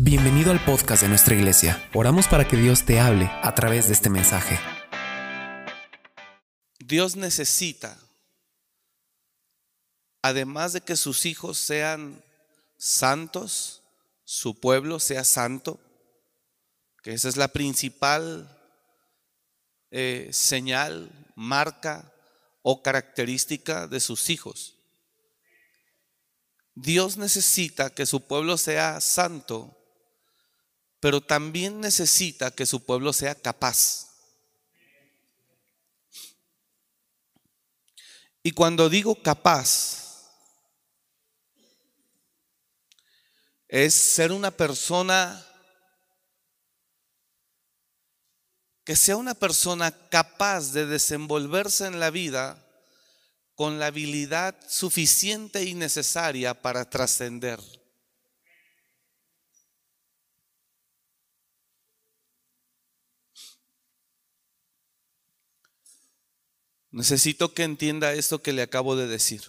[0.00, 1.90] Bienvenido al podcast de nuestra iglesia.
[1.92, 4.56] Oramos para que Dios te hable a través de este mensaje.
[6.78, 7.98] Dios necesita,
[10.22, 12.22] además de que sus hijos sean
[12.76, 13.82] santos,
[14.22, 15.80] su pueblo sea santo,
[17.02, 18.56] que esa es la principal
[19.90, 22.14] eh, señal, marca
[22.62, 24.76] o característica de sus hijos.
[26.76, 29.74] Dios necesita que su pueblo sea santo
[31.00, 34.08] pero también necesita que su pueblo sea capaz.
[38.42, 40.08] Y cuando digo capaz,
[43.68, 45.44] es ser una persona
[48.84, 52.64] que sea una persona capaz de desenvolverse en la vida
[53.54, 57.60] con la habilidad suficiente y necesaria para trascender.
[66.98, 69.44] Necesito que entienda esto que le acabo de decir.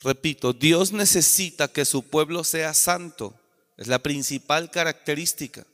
[0.00, 3.38] Repito, Dios necesita que su pueblo sea santo.
[3.76, 5.66] Es la principal característica.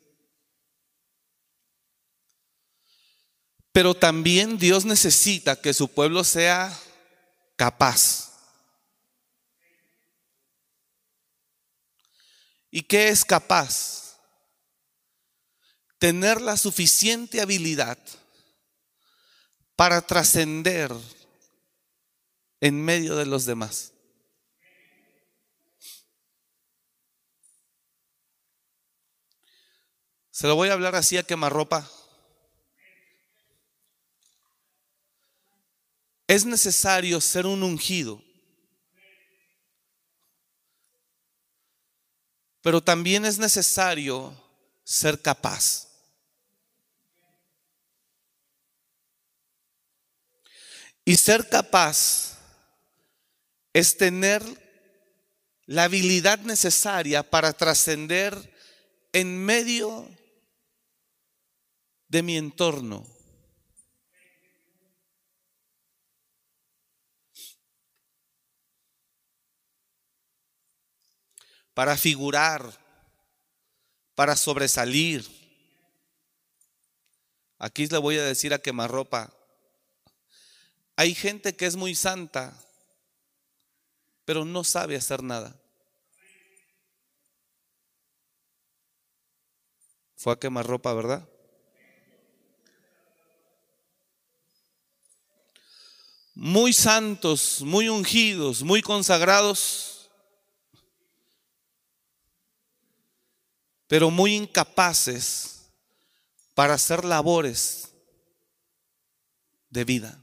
[3.71, 6.77] Pero también Dios necesita que su pueblo sea
[7.55, 8.33] capaz.
[12.73, 14.10] ¿Y qué es capaz?
[16.01, 17.99] Tener la suficiente habilidad
[19.77, 20.91] para trascender
[22.59, 23.93] en medio de los demás.
[30.31, 31.89] Se lo voy a hablar así a quemarropa.
[36.27, 38.23] Es necesario ser un ungido.
[42.63, 44.35] Pero también es necesario
[44.83, 45.90] ser capaz.
[51.11, 52.39] Y ser capaz
[53.73, 54.45] es tener
[55.67, 58.33] la habilidad necesaria para trascender
[59.13, 60.09] en medio
[62.07, 63.05] de mi entorno.
[71.75, 72.65] Para figurar,
[74.15, 75.27] para sobresalir.
[77.59, 79.40] Aquí le voy a decir a quemarropa,
[81.01, 82.55] hay gente que es muy santa,
[84.27, 85.59] pero no sabe hacer nada.
[90.15, 91.27] Fue a quemar ropa, ¿verdad?
[96.35, 100.11] Muy santos, muy ungidos, muy consagrados,
[103.87, 105.63] pero muy incapaces
[106.53, 107.89] para hacer labores
[109.71, 110.23] de vida.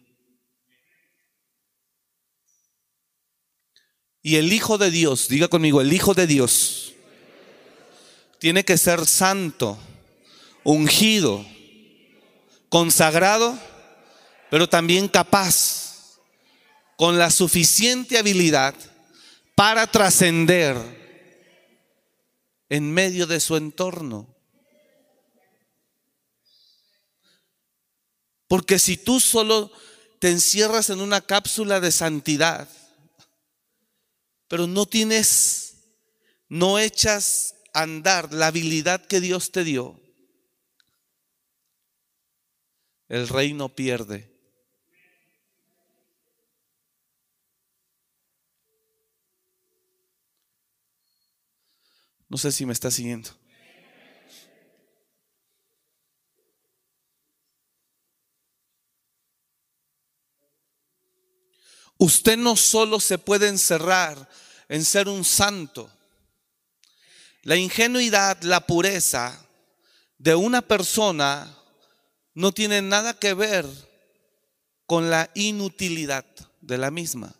[4.28, 6.92] Y el Hijo de Dios, diga conmigo, el Hijo de Dios
[8.40, 9.78] tiene que ser santo,
[10.66, 11.46] ungido,
[12.68, 13.58] consagrado,
[14.52, 16.20] pero también capaz,
[16.98, 18.76] con la suficiente habilidad
[19.56, 20.76] para trascender
[22.68, 24.28] en medio de su entorno.
[28.50, 29.72] Porque si tú solo
[30.20, 32.68] te encierras en una cápsula de santidad,
[34.48, 35.78] pero no tienes,
[36.50, 40.00] no echas a andar la habilidad que Dios te dio,
[43.10, 44.36] el reino pierde.
[52.30, 53.30] No sé si me está siguiendo.
[61.98, 64.30] Usted no solo se puede encerrar
[64.70, 65.90] en ser un santo.
[67.42, 69.48] La ingenuidad, la pureza
[70.18, 71.58] de una persona
[72.34, 73.66] no tiene nada que ver
[74.86, 76.26] con la inutilidad
[76.62, 77.34] de la misma.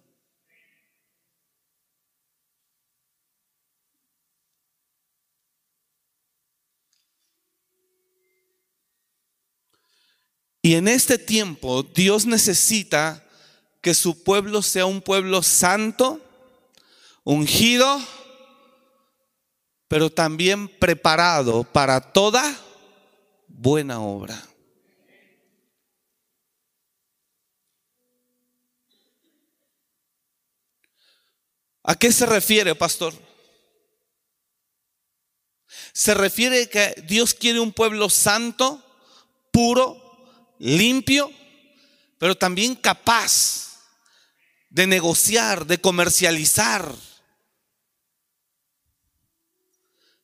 [10.62, 13.27] Y en este tiempo Dios necesita
[13.88, 16.20] que su pueblo sea un pueblo santo,
[17.24, 17.98] ungido,
[19.88, 22.44] pero también preparado para toda
[23.48, 24.46] buena obra.
[31.84, 33.14] ¿A qué se refiere, pastor?
[35.94, 38.84] Se refiere que Dios quiere un pueblo santo,
[39.50, 39.96] puro,
[40.60, 41.32] limpio,
[42.18, 43.67] pero también capaz
[44.70, 46.94] de negociar, de comercializar,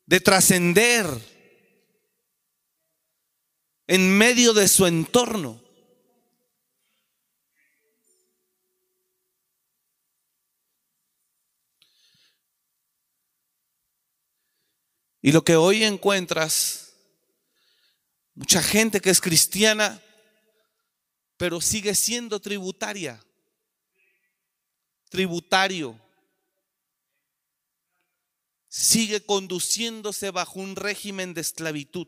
[0.06, 1.06] de trascender
[3.88, 5.62] en medio de su entorno.
[15.22, 16.96] Y lo que hoy encuentras,
[18.36, 20.02] mucha gente que es cristiana,
[21.38, 23.24] pero sigue siendo tributaria,
[25.14, 25.96] tributario,
[28.68, 32.08] sigue conduciéndose bajo un régimen de esclavitud,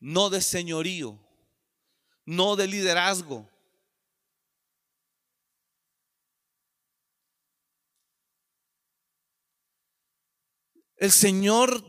[0.00, 1.16] no de señorío,
[2.24, 3.48] no de liderazgo.
[10.96, 11.84] El Señor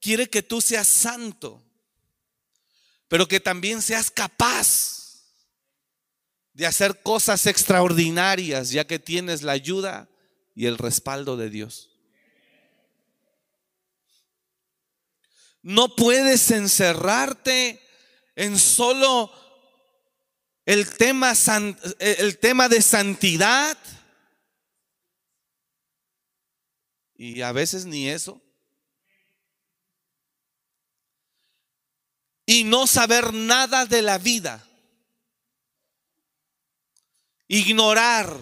[0.00, 1.60] quiere que tú seas santo,
[3.08, 4.97] pero que también seas capaz
[6.58, 10.08] de hacer cosas extraordinarias, ya que tienes la ayuda
[10.56, 11.88] y el respaldo de Dios.
[15.62, 17.80] No puedes encerrarte
[18.34, 19.30] en solo
[20.66, 21.32] el tema,
[22.00, 23.78] el tema de santidad
[27.20, 28.40] Y a veces ni eso.
[32.46, 34.67] Y no saber nada de la vida.
[37.48, 38.36] Ignorar.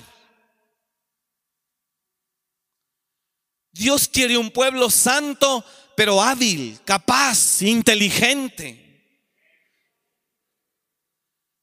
[3.70, 5.64] Dios quiere un pueblo santo,
[5.94, 8.82] pero hábil, capaz, inteligente.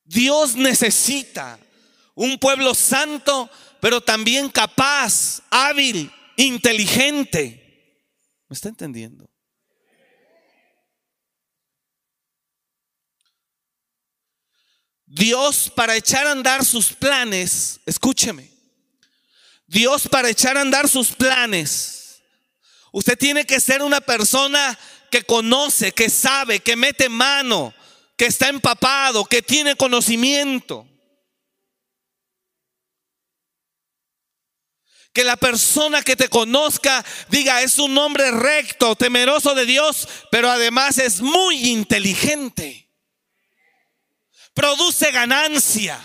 [0.04, 1.60] Dios necesita
[2.16, 3.50] un pueblo santo,
[3.82, 7.60] pero también capaz, hábil, inteligente.
[8.48, 9.33] ¿Me está entendiendo?
[15.14, 18.50] Dios para echar a andar sus planes, escúcheme,
[19.68, 22.24] Dios para echar a andar sus planes,
[22.92, 24.78] usted tiene que ser una persona
[25.12, 27.76] que conoce, que sabe, que mete mano,
[28.18, 30.88] que está empapado, que tiene conocimiento.
[35.14, 40.50] Que la persona que te conozca diga, es un hombre recto, temeroso de Dios, pero
[40.50, 42.83] además es muy inteligente.
[44.54, 46.00] Produce ganancia.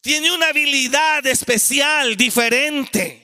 [0.00, 3.20] Tiene una habilidad especial, diferente.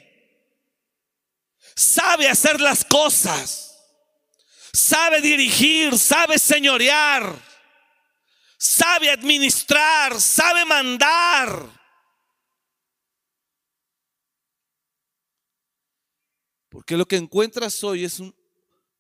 [1.75, 3.79] Sabe hacer las cosas.
[4.73, 7.35] Sabe dirigir, sabe señorear.
[8.59, 11.77] Sabe administrar, sabe mandar.
[16.69, 18.21] Porque lo que encuentras hoy es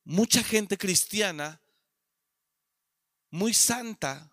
[0.05, 1.61] mucha gente cristiana,
[3.31, 4.33] muy santa.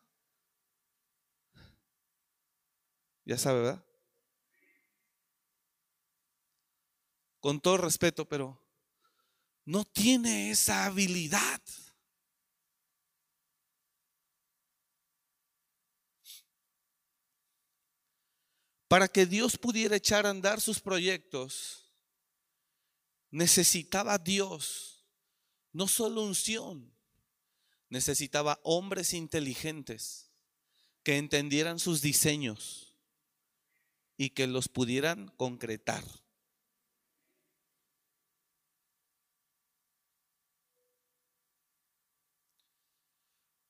[3.25, 3.85] Ya sabe, ¿verdad?
[7.39, 8.61] Con todo respeto, pero
[9.65, 11.61] no tiene esa habilidad.
[18.87, 21.91] Para que Dios pudiera echar a andar sus proyectos,
[23.31, 25.03] necesitaba Dios
[25.71, 26.92] no solo unción,
[27.93, 30.31] necesitaba hombres inteligentes
[31.03, 32.95] que entendieran sus diseños
[34.17, 36.03] y que los pudieran concretar.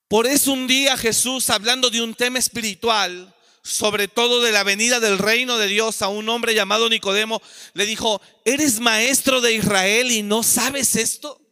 [0.08, 5.02] Por eso un día Jesús, hablando de un tema espiritual, sobre todo de la venida
[5.02, 7.42] del reino de Dios a un hombre llamado Nicodemo,
[7.74, 11.43] le dijo, ¿eres maestro de Israel y no sabes esto?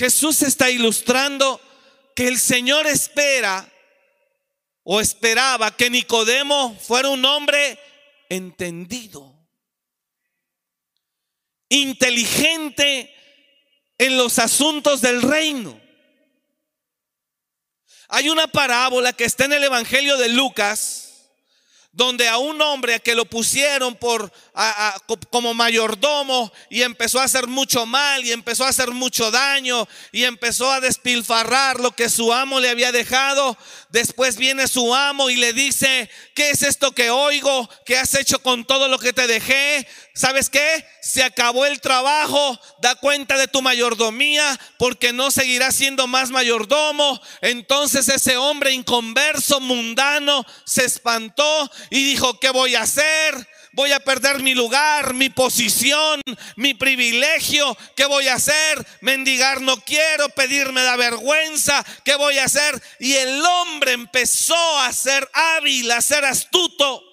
[0.00, 1.60] Jesús está ilustrando
[2.16, 3.70] que el Señor espera
[4.82, 7.78] o esperaba que Nicodemo fuera un hombre
[8.30, 9.36] entendido,
[11.68, 13.14] inteligente
[13.98, 15.78] en los asuntos del reino.
[18.08, 21.28] Hay una parábola que está en el Evangelio de Lucas,
[21.92, 24.32] donde a un hombre a que lo pusieron por
[25.30, 30.24] como mayordomo y empezó a hacer mucho mal y empezó a hacer mucho daño y
[30.24, 33.56] empezó a despilfarrar lo que su amo le había dejado.
[33.88, 37.68] Después viene su amo y le dice, ¿qué es esto que oigo?
[37.86, 39.86] ¿Qué has hecho con todo lo que te dejé?
[40.14, 40.84] ¿Sabes qué?
[41.00, 47.20] Se acabó el trabajo, da cuenta de tu mayordomía porque no seguirá siendo más mayordomo.
[47.40, 53.48] Entonces ese hombre inconverso, mundano, se espantó y dijo, ¿qué voy a hacer?
[53.72, 56.20] Voy a perder mi lugar, mi posición,
[56.56, 57.76] mi privilegio.
[57.94, 58.84] ¿Qué voy a hacer?
[59.00, 61.84] Mendigar no quiero, pedirme da vergüenza.
[62.04, 62.82] ¿Qué voy a hacer?
[62.98, 67.09] Y el hombre empezó a ser hábil, a ser astuto.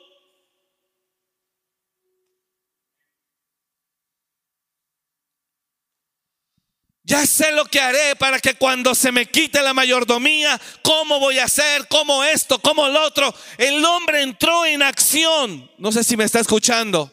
[7.07, 11.39] Ya sé lo que haré para que cuando se me quite la mayordomía, cómo voy
[11.39, 13.33] a hacer, cómo esto, cómo lo otro.
[13.57, 15.71] El hombre entró en acción.
[15.77, 17.09] No sé si me está escuchando.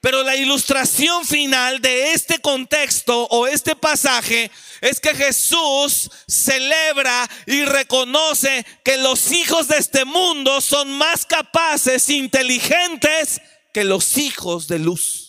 [0.00, 7.66] Pero la ilustración final de este contexto o este pasaje es que Jesús celebra y
[7.66, 13.42] reconoce que los hijos de este mundo son más capaces, inteligentes
[13.74, 15.23] que los hijos de luz.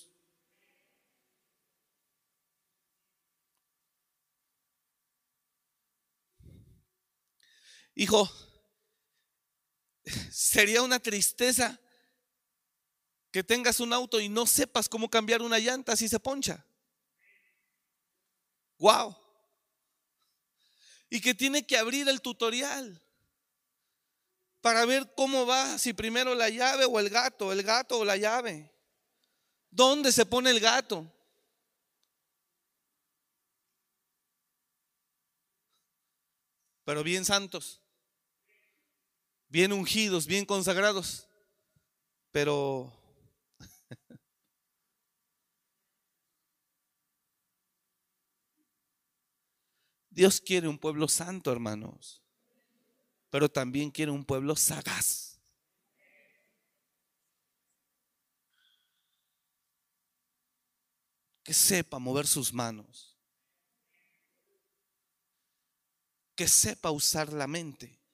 [7.96, 8.30] Hijo,
[10.30, 11.80] sería una tristeza
[13.32, 16.66] que tengas un auto y no sepas cómo cambiar una llanta si se poncha.
[18.80, 19.16] Wow.
[21.10, 23.02] Y que tiene que abrir el tutorial
[24.60, 28.18] para ver cómo va, si primero la llave o el gato, el gato o la
[28.18, 28.74] llave.
[29.70, 31.10] ¿Dónde se pone el gato?
[36.84, 37.85] Pero bien santos
[39.56, 41.30] bien ungidos, bien consagrados,
[42.30, 42.92] pero
[50.10, 52.22] Dios quiere un pueblo santo, hermanos,
[53.30, 55.40] pero también quiere un pueblo sagaz.
[61.46, 63.18] Que sepa mover sus manos.
[66.36, 68.05] Que sepa usar la mente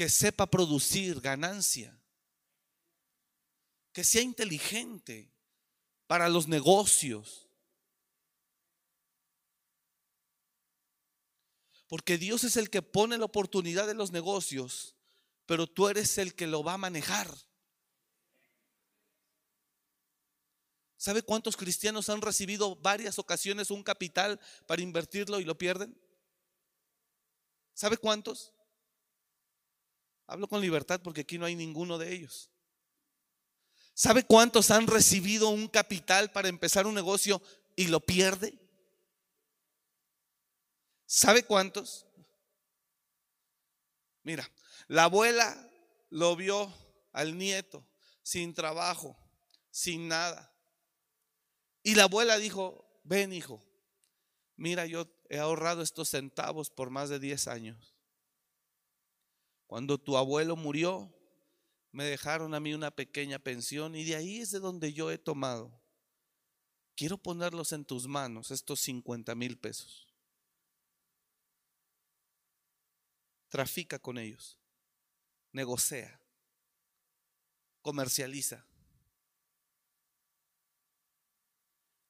[0.00, 1.94] que sepa producir ganancia,
[3.92, 5.30] que sea inteligente
[6.06, 7.50] para los negocios.
[11.86, 14.96] Porque Dios es el que pone la oportunidad de los negocios,
[15.44, 17.30] pero tú eres el que lo va a manejar.
[20.96, 25.94] ¿Sabe cuántos cristianos han recibido varias ocasiones un capital para invertirlo y lo pierden?
[27.74, 28.54] ¿Sabe cuántos?
[30.30, 32.52] Hablo con libertad porque aquí no hay ninguno de ellos.
[33.94, 37.42] ¿Sabe cuántos han recibido un capital para empezar un negocio
[37.74, 38.56] y lo pierde?
[41.04, 42.06] ¿Sabe cuántos?
[44.22, 44.48] Mira,
[44.86, 45.68] la abuela
[46.10, 46.72] lo vio
[47.10, 47.84] al nieto
[48.22, 49.18] sin trabajo,
[49.72, 50.54] sin nada.
[51.82, 53.60] Y la abuela dijo, ven hijo,
[54.54, 57.96] mira, yo he ahorrado estos centavos por más de 10 años.
[59.70, 61.14] Cuando tu abuelo murió,
[61.92, 65.16] me dejaron a mí una pequeña pensión y de ahí es de donde yo he
[65.16, 65.80] tomado.
[66.96, 70.12] Quiero ponerlos en tus manos, estos 50 mil pesos.
[73.46, 74.58] Trafica con ellos,
[75.52, 76.20] negocia,
[77.80, 78.66] comercializa.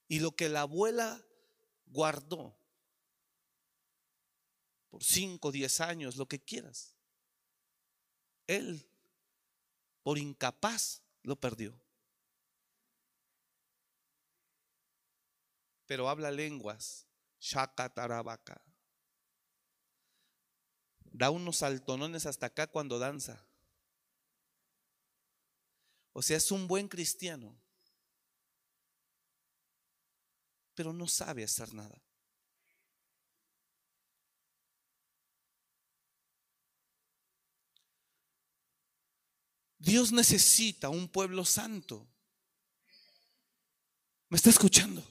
[0.09, 1.23] Y lo que la abuela
[1.85, 2.57] guardó
[4.88, 6.97] por 5, 10 años, lo que quieras,
[8.57, 8.90] él,
[10.02, 11.78] por incapaz, lo perdió.
[15.87, 17.07] Pero habla lenguas,
[17.40, 18.62] shakatarabaca.
[21.12, 23.45] Da unos saltonones hasta acá cuando danza.
[26.12, 27.57] O sea, es un buen cristiano,
[30.75, 32.10] pero no sabe hacer nada.
[39.81, 42.07] Dios necesita un pueblo santo.
[44.29, 45.03] ¿Me está escuchando?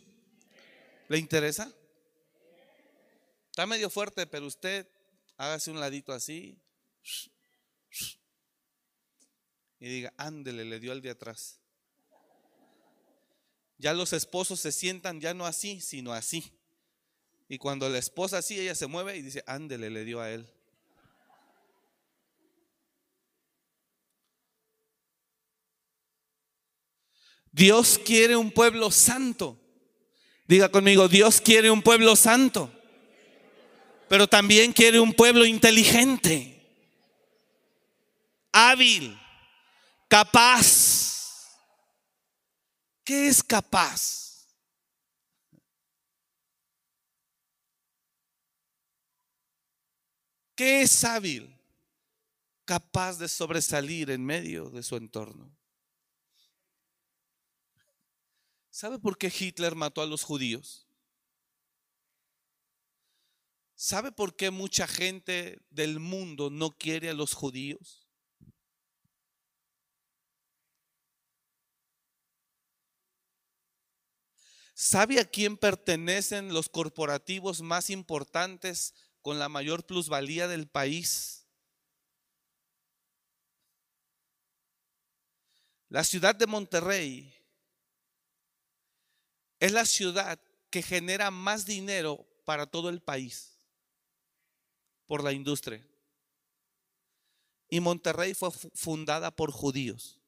[1.10, 1.74] ¿Le interesa?
[3.50, 4.88] Está medio fuerte, pero usted
[5.38, 6.62] hágase un ladito así
[9.80, 11.60] y diga, ándele, le dio al de atrás.
[13.80, 16.54] Ya los esposos se sientan ya no así, sino así.
[17.48, 20.48] Y cuando la esposa así, ella se mueve y dice, ándele, le dio a él.
[27.52, 29.58] Dios quiere un pueblo santo.
[30.48, 32.74] Diga conmigo, Dios quiere un pueblo santo,
[34.08, 36.60] pero también quiere un pueblo inteligente,
[38.52, 39.16] hábil,
[40.08, 41.08] capaz.
[43.04, 44.48] ¿Qué es capaz?
[50.56, 51.56] ¿Qué es hábil?
[52.66, 55.59] Capaz de sobresalir en medio de su entorno.
[58.80, 60.88] ¿Sabe por qué Hitler mató a los judíos?
[63.76, 68.08] ¿Sabe por qué mucha gente del mundo no quiere a los judíos?
[74.74, 81.46] ¿Sabe a quién pertenecen los corporativos más importantes con la mayor plusvalía del país?
[85.90, 87.39] La ciudad de Monterrey
[89.60, 90.40] es la ciudad
[90.70, 93.58] que genera más dinero para todo el país
[95.06, 95.86] por la industria.
[97.70, 100.20] Y Monterrey fue fundada por judíos.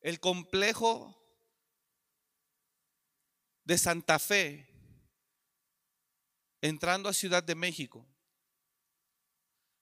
[0.00, 1.16] El complejo
[3.64, 4.68] de Santa Fe,
[6.60, 8.06] entrando a Ciudad de México,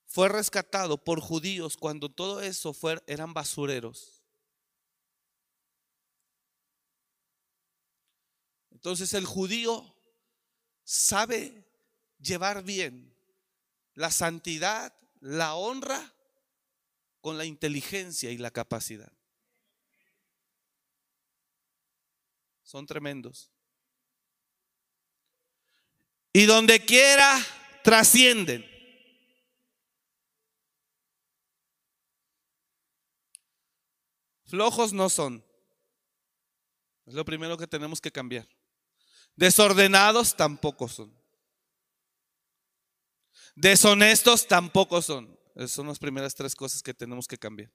[0.07, 4.16] fue rescatado por judíos cuando todo eso fue, eran basureros.
[8.77, 9.97] Entonces el judío
[10.85, 11.65] sabe
[12.19, 13.17] llevar bien
[13.95, 16.15] la santidad, la honra
[17.23, 19.11] con la inteligencia y la capacidad.
[22.63, 23.51] Son tremendos
[26.35, 27.41] y donde quiera
[27.83, 28.63] trascienden.
[34.45, 35.43] Flojos no son.
[37.07, 38.47] Es lo primero que tenemos que cambiar.
[39.37, 41.15] Desordenados tampoco son.
[43.55, 45.39] Deshonestos tampoco son.
[45.55, 47.71] Esas son las primeras tres cosas que tenemos que cambiar.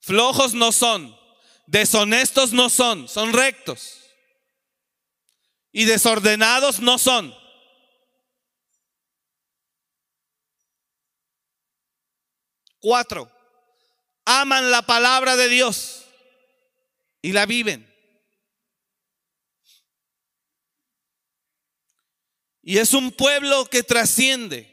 [0.00, 1.16] Flojos no son.
[1.66, 3.08] Deshonestos no son.
[3.08, 4.00] Son rectos
[5.72, 7.34] y desordenados no son.
[12.80, 13.30] Cuatro,
[14.24, 16.06] aman la palabra de Dios
[17.20, 17.89] y la viven.
[22.70, 24.72] Y es un pueblo que trasciende.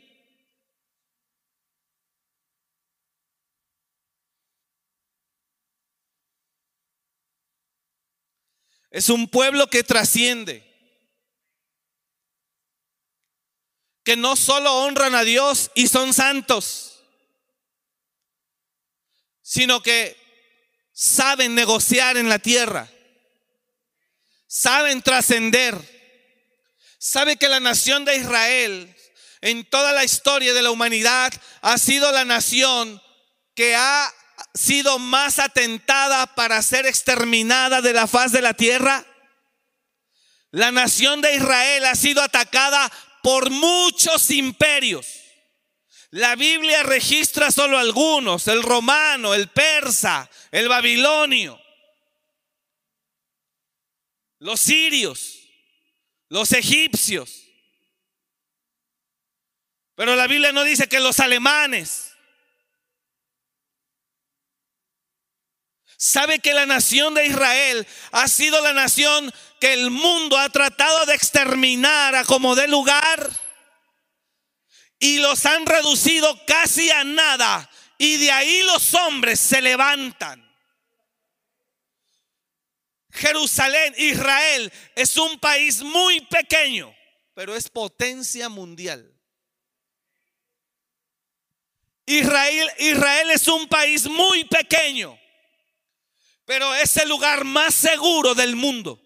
[8.92, 10.64] Es un pueblo que trasciende.
[14.04, 17.04] que no solo honran a Dios y son santos,
[19.42, 20.16] sino que
[20.94, 22.90] saben negociar en la tierra,
[24.48, 25.97] saben trascender.
[26.98, 28.96] Sabe que la nación de Israel
[29.42, 31.32] en toda la historia de la humanidad
[31.62, 33.02] ha sido la nación
[33.54, 34.14] que ha
[34.54, 39.06] sido más atentada para ser exterminada de la faz de la tierra.
[40.52, 45.06] La nación de Israel ha sido atacada por muchos imperios.
[46.10, 51.60] La Biblia registra solo algunos, el romano, el persa, el babilonio,
[54.40, 55.37] los sirios,
[56.30, 57.44] los egipcios.
[59.96, 62.14] Pero la Biblia no dice que los alemanes.
[65.98, 71.08] ¿Sabe que la nación de Israel ha sido la nación que el mundo ha tratado
[71.08, 73.32] de exterminar a como de lugar
[75.00, 80.47] y los han reducido casi a nada y de ahí los hombres se levantan.
[83.18, 86.96] Jerusalén, Israel, es un país muy pequeño,
[87.34, 89.12] pero es potencia mundial.
[92.06, 95.20] Israel, Israel es un país muy pequeño,
[96.46, 99.02] pero es el lugar más seguro del mundo.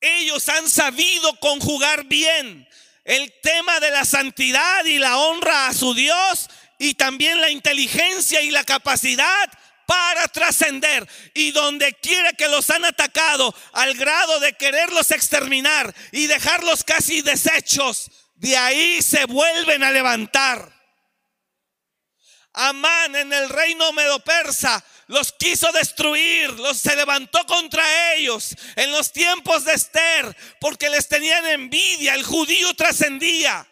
[0.00, 2.66] Ellos han sabido conjugar bien
[3.04, 8.40] el tema de la santidad y la honra a su Dios y también la inteligencia
[8.40, 9.50] y la capacidad
[9.86, 11.06] para trascender.
[11.34, 17.22] Y donde quiera que los han atacado al grado de quererlos exterminar y dejarlos casi
[17.22, 20.72] deshechos, de ahí se vuelven a levantar.
[22.52, 29.12] Amán en el reino medo-persa los quiso destruir, los se levantó contra ellos en los
[29.12, 33.66] tiempos de Esther, porque les tenían envidia, el judío trascendía.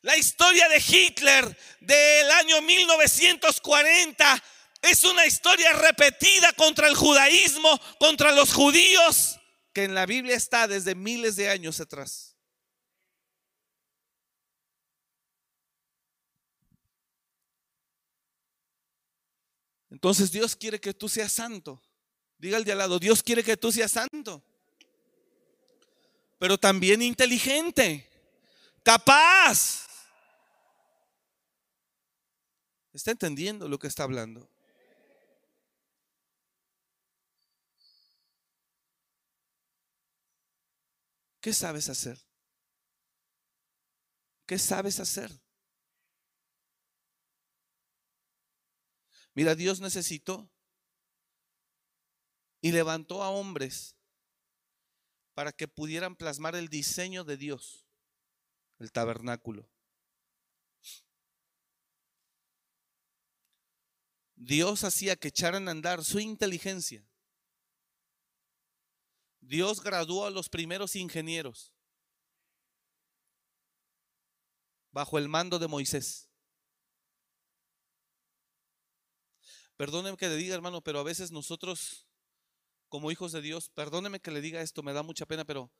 [0.00, 4.42] La historia de Hitler del año 1940
[4.80, 9.38] es una historia repetida contra el judaísmo, contra los judíos,
[9.74, 12.29] que en la Biblia está desde miles de años atrás.
[20.00, 21.82] Entonces Dios quiere que tú seas santo.
[22.38, 24.42] Diga al de al lado, Dios quiere que tú seas santo.
[26.38, 28.08] pero también inteligente,
[28.82, 29.86] capaz.
[32.94, 34.48] ¿Está entendiendo lo que está hablando?
[41.42, 42.18] ¿Qué sabes hacer?
[44.46, 45.30] ¿Qué sabes hacer?
[49.40, 50.50] Mira, Dios necesitó
[52.60, 53.96] y levantó a hombres
[55.32, 57.86] para que pudieran plasmar el diseño de Dios,
[58.78, 59.66] el tabernáculo.
[64.36, 67.02] Dios hacía que echaran a andar su inteligencia.
[69.40, 71.72] Dios graduó a los primeros ingenieros
[74.92, 76.29] bajo el mando de Moisés.
[79.80, 82.06] Perdóneme que le diga, hermano, pero a veces nosotros,
[82.90, 85.70] como hijos de Dios, perdóneme que le diga esto, me da mucha pena, pero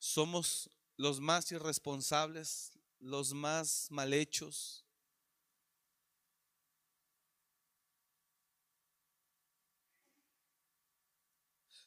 [0.00, 4.84] somos los más irresponsables, los más mal hechos.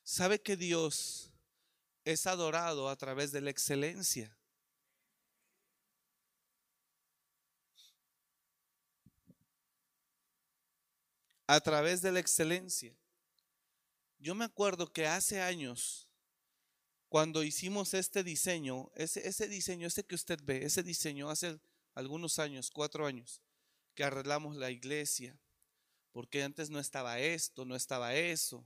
[0.03, 1.29] ¿Sabe que Dios
[2.05, 4.40] es adorado a través de la excelencia?
[11.51, 12.95] A través de la excelencia.
[14.19, 16.07] Yo me acuerdo que hace años,
[17.09, 21.59] cuando hicimos este diseño, ese, diseño, ese que usted ve, ese diseño hace
[21.93, 23.41] algunos años, cuatro años,
[23.95, 25.37] que arreglamos la iglesia,
[26.13, 28.65] porque antes no estaba esto, no estaba eso,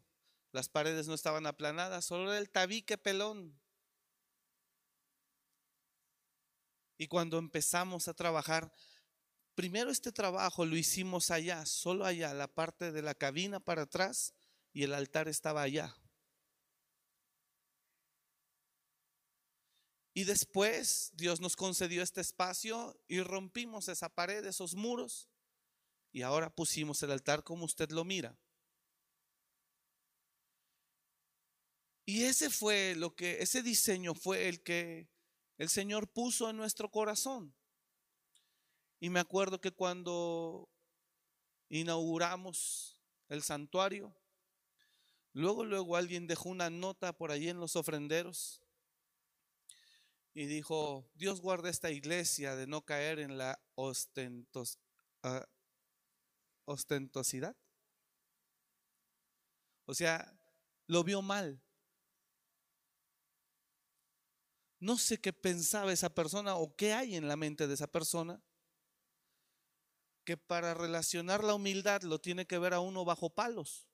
[0.51, 3.59] las paredes no estaban aplanadas, solo era el tabique pelón.
[6.99, 8.71] Y cuando empezamos a trabajar,
[9.55, 14.33] Primero este trabajo lo hicimos allá, solo allá, la parte de la cabina para atrás
[14.73, 15.95] y el altar estaba allá.
[20.13, 25.29] Y después Dios nos concedió este espacio y rompimos esa pared, esos muros,
[26.11, 28.37] y ahora pusimos el altar como usted lo mira.
[32.05, 35.09] Y ese fue lo que, ese diseño fue el que
[35.57, 37.55] el Señor puso en nuestro corazón.
[38.99, 40.69] Y me acuerdo que cuando
[41.69, 44.15] inauguramos el santuario,
[45.33, 48.61] luego, luego alguien dejó una nota por allí en los ofrenderos
[50.33, 54.79] y dijo, Dios guarda esta iglesia de no caer en la ostentos,
[55.23, 55.47] ah,
[56.65, 57.55] ostentosidad.
[59.85, 60.37] O sea,
[60.87, 61.61] lo vio mal.
[64.79, 68.43] No sé qué pensaba esa persona o qué hay en la mente de esa persona
[70.25, 73.87] que para relacionar la humildad lo tiene que ver a uno bajo palos.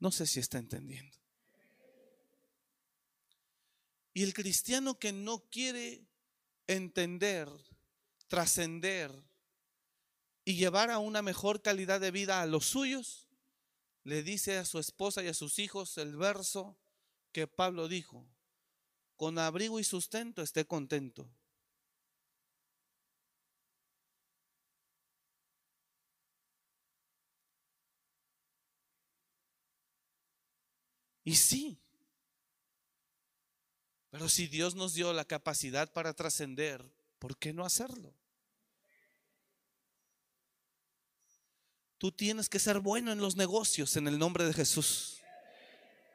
[0.00, 1.16] No sé si está entendiendo.
[4.14, 6.08] Y el cristiano que no quiere
[6.66, 7.48] entender,
[8.26, 9.12] trascender
[10.44, 13.28] y llevar a una mejor calidad de vida a los suyos,
[14.04, 16.76] le dice a su esposa y a sus hijos el verso
[17.30, 18.26] que Pablo dijo,
[19.22, 21.30] con abrigo y sustento esté contento.
[31.22, 31.78] Y sí,
[34.10, 36.84] pero si Dios nos dio la capacidad para trascender,
[37.20, 38.12] ¿por qué no hacerlo?
[41.96, 45.21] Tú tienes que ser bueno en los negocios en el nombre de Jesús.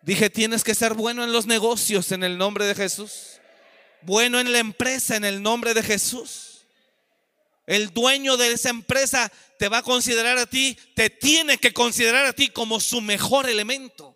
[0.01, 3.41] Dije, tienes que ser bueno en los negocios en el nombre de Jesús.
[4.01, 6.65] Bueno en la empresa en el nombre de Jesús.
[7.65, 9.29] El dueño de esa empresa
[9.60, 13.49] te va a considerar a ti, te tiene que considerar a ti como su mejor
[13.49, 14.15] elemento.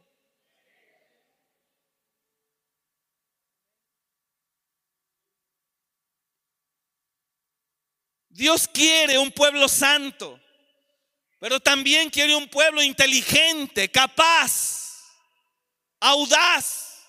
[8.29, 10.39] Dios quiere un pueblo santo,
[11.39, 14.80] pero también quiere un pueblo inteligente, capaz
[16.01, 17.05] audaz,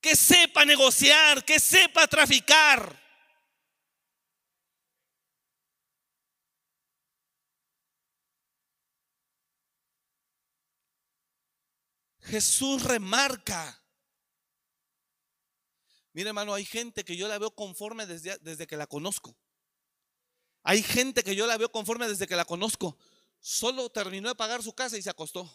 [0.00, 2.98] que sepa negociar, que sepa traficar.
[12.22, 13.82] Jesús remarca.
[16.12, 19.36] Mire hermano, hay gente que yo la veo conforme desde, desde que la conozco.
[20.62, 22.98] Hay gente que yo la veo conforme desde que la conozco.
[23.40, 25.50] Solo terminó de pagar su casa y se acostó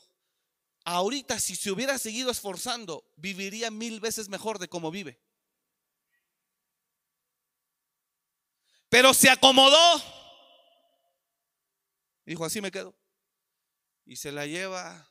[0.83, 5.19] ahorita si se hubiera seguido esforzando, viviría mil veces mejor de como vive.
[8.89, 10.03] Pero se acomodó.
[12.25, 12.95] Dijo, así me quedo.
[14.05, 15.09] Y se la lleva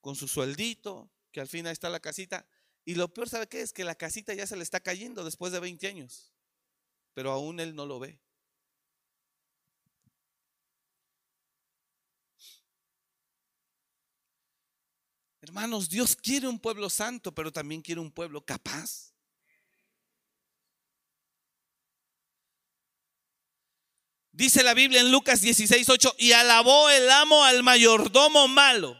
[0.00, 2.46] con su sueldito, que al fin ahí está la casita.
[2.84, 3.62] Y lo peor, ¿sabe qué?
[3.62, 6.32] Es que la casita ya se le está cayendo después de 20 años.
[7.14, 8.20] Pero aún él no lo ve.
[15.44, 19.12] Hermanos, Dios quiere un pueblo santo, pero también quiere un pueblo capaz.
[24.32, 28.98] Dice la Biblia en Lucas 16, 8, y alabó el amo al mayordomo malo.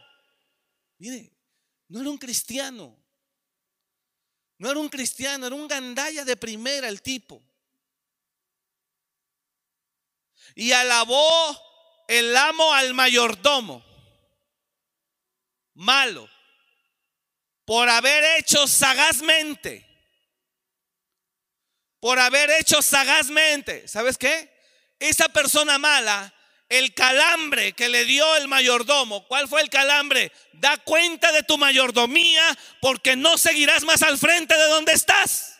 [0.99, 1.35] Mire,
[1.87, 2.95] no era un cristiano.
[4.59, 7.41] No era un cristiano, era un gandalla de primera el tipo.
[10.53, 13.83] Y alabó el amo al mayordomo
[15.73, 16.34] malo
[17.65, 19.85] por haber hecho sagazmente.
[21.99, 23.87] Por haber hecho sagazmente.
[23.87, 24.53] ¿Sabes qué?
[24.99, 26.33] Esa persona mala,
[26.69, 30.31] el calambre que le dio el mayordomo, ¿cuál fue el calambre?
[30.53, 35.54] Da cuenta de tu mayordomía porque no seguirás más al frente de donde estás.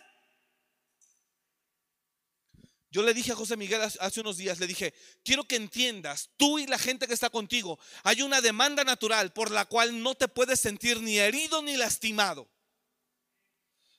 [2.96, 6.58] Yo le dije a José Miguel hace unos días, le dije, quiero que entiendas, tú
[6.58, 10.28] y la gente que está contigo, hay una demanda natural por la cual no te
[10.28, 12.48] puedes sentir ni herido ni lastimado.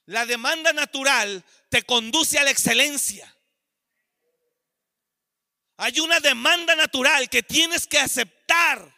[0.06, 3.32] La demanda natural te conduce a la excelencia.
[5.76, 8.97] Hay una demanda natural que tienes que aceptar.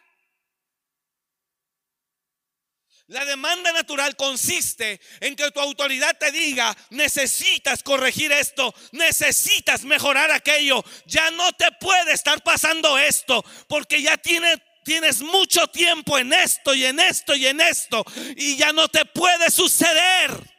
[3.11, 10.31] La demanda natural consiste en que tu autoridad te diga, necesitas corregir esto, necesitas mejorar
[10.31, 16.73] aquello, ya no te puede estar pasando esto, porque ya tienes mucho tiempo en esto
[16.73, 18.05] y en esto y en esto,
[18.37, 20.50] y ya no te puede suceder.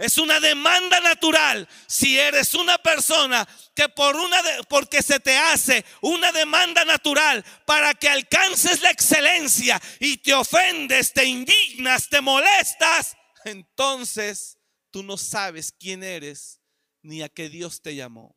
[0.00, 1.68] Es una demanda natural.
[1.86, 7.92] Si eres una persona que por una porque se te hace una demanda natural para
[7.92, 14.56] que alcances la excelencia y te ofendes, te indignas, te molestas, entonces
[14.90, 16.62] tú no sabes quién eres
[17.02, 18.34] ni a qué Dios te llamó.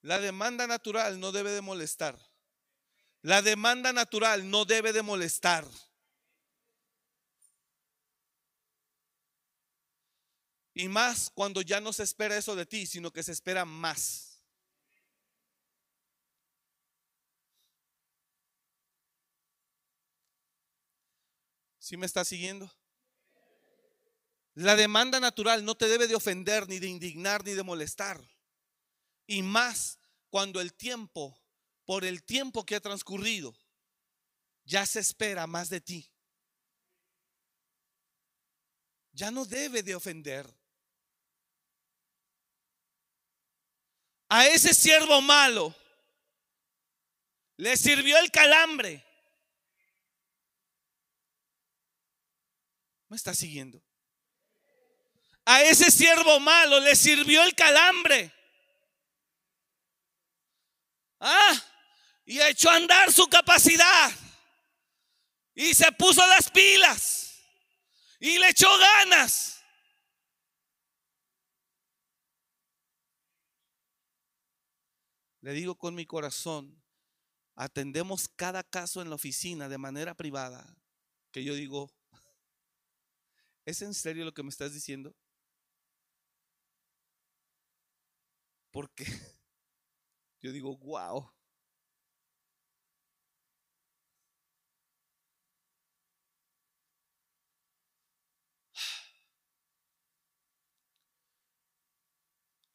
[0.00, 2.18] La demanda natural no debe de molestar.
[3.20, 5.66] La demanda natural no debe de molestar.
[10.80, 14.42] Y más cuando ya no se espera eso de ti, sino que se espera más.
[21.78, 22.72] ¿Sí me está siguiendo?
[24.54, 28.18] La demanda natural no te debe de ofender, ni de indignar, ni de molestar.
[29.26, 29.98] Y más
[30.30, 31.38] cuando el tiempo,
[31.84, 33.54] por el tiempo que ha transcurrido,
[34.64, 36.10] ya se espera más de ti.
[39.12, 40.59] Ya no debe de ofender.
[44.30, 45.74] A ese siervo malo
[47.56, 49.04] le sirvió el calambre.
[53.08, 53.82] ¿Me está siguiendo?
[55.44, 58.32] A ese siervo malo le sirvió el calambre.
[61.18, 61.64] Ah,
[62.24, 64.12] y echó a andar su capacidad.
[65.56, 67.34] Y se puso las pilas.
[68.20, 69.59] Y le echó ganas.
[75.40, 76.82] Le digo con mi corazón,
[77.54, 80.76] atendemos cada caso en la oficina de manera privada,
[81.30, 81.90] que yo digo,
[83.64, 85.14] ¿es en serio lo que me estás diciendo?
[88.70, 89.04] Porque
[90.40, 91.30] yo digo, wow.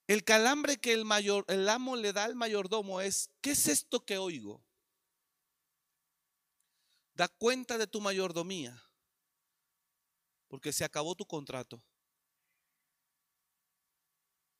[0.08, 4.06] El calambre que el, mayor, el amo le da al mayordomo es, ¿qué es esto
[4.06, 4.64] que oigo?
[7.16, 8.80] Da cuenta de tu mayordomía,
[10.48, 11.82] porque se acabó tu contrato.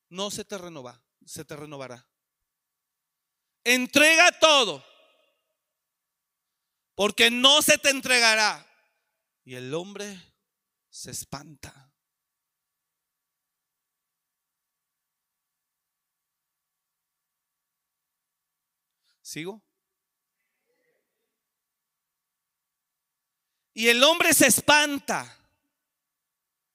[0.08, 2.08] No se te renova, se te renovará.
[3.62, 4.84] Entrega todo,
[6.94, 8.66] porque no se te entregará.
[9.44, 10.20] Y el hombre
[10.88, 11.85] se espanta.
[19.26, 19.60] ¿Sigo?
[23.74, 25.36] Y el hombre se espanta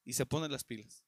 [0.04, 1.02] y se pone las pilas.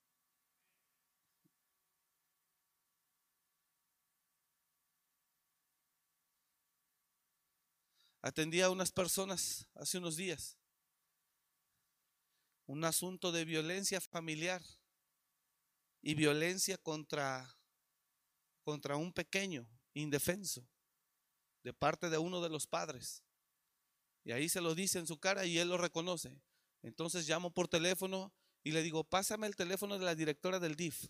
[8.22, 10.56] Atendí a unas personas hace unos días.
[12.64, 14.62] Un asunto de violencia familiar
[16.00, 17.54] y violencia contra,
[18.62, 20.66] contra un pequeño indefenso
[21.64, 23.24] de parte de uno de los padres.
[24.22, 26.40] Y ahí se lo dice en su cara y él lo reconoce.
[26.82, 31.08] Entonces llamo por teléfono y le digo, pásame el teléfono de la directora del DIF,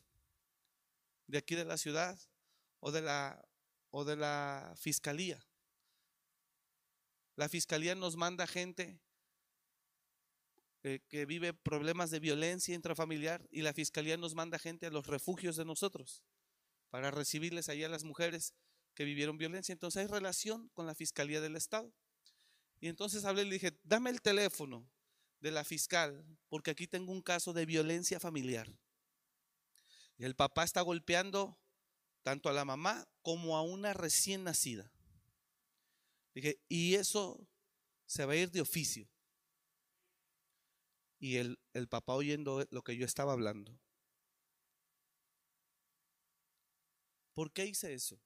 [1.26, 2.18] de aquí de la ciudad
[2.80, 3.44] o de la,
[3.90, 5.44] o de la fiscalía.
[7.36, 9.00] La fiscalía nos manda gente
[10.84, 15.06] eh, que vive problemas de violencia intrafamiliar y la fiscalía nos manda gente a los
[15.06, 16.22] refugios de nosotros
[16.90, 18.54] para recibirles ahí a las mujeres
[18.94, 19.72] que vivieron violencia.
[19.72, 21.92] Entonces hay relación con la fiscalía del Estado.
[22.80, 24.88] Y entonces hablé y le dije, dame el teléfono
[25.40, 28.68] de la fiscal, porque aquí tengo un caso de violencia familiar.
[30.16, 31.58] Y el papá está golpeando
[32.22, 34.90] tanto a la mamá como a una recién nacida.
[36.34, 37.46] Dije, y eso
[38.06, 39.08] se va a ir de oficio.
[41.18, 43.78] Y el, el papá oyendo lo que yo estaba hablando.
[47.34, 48.20] ¿Por qué hice eso?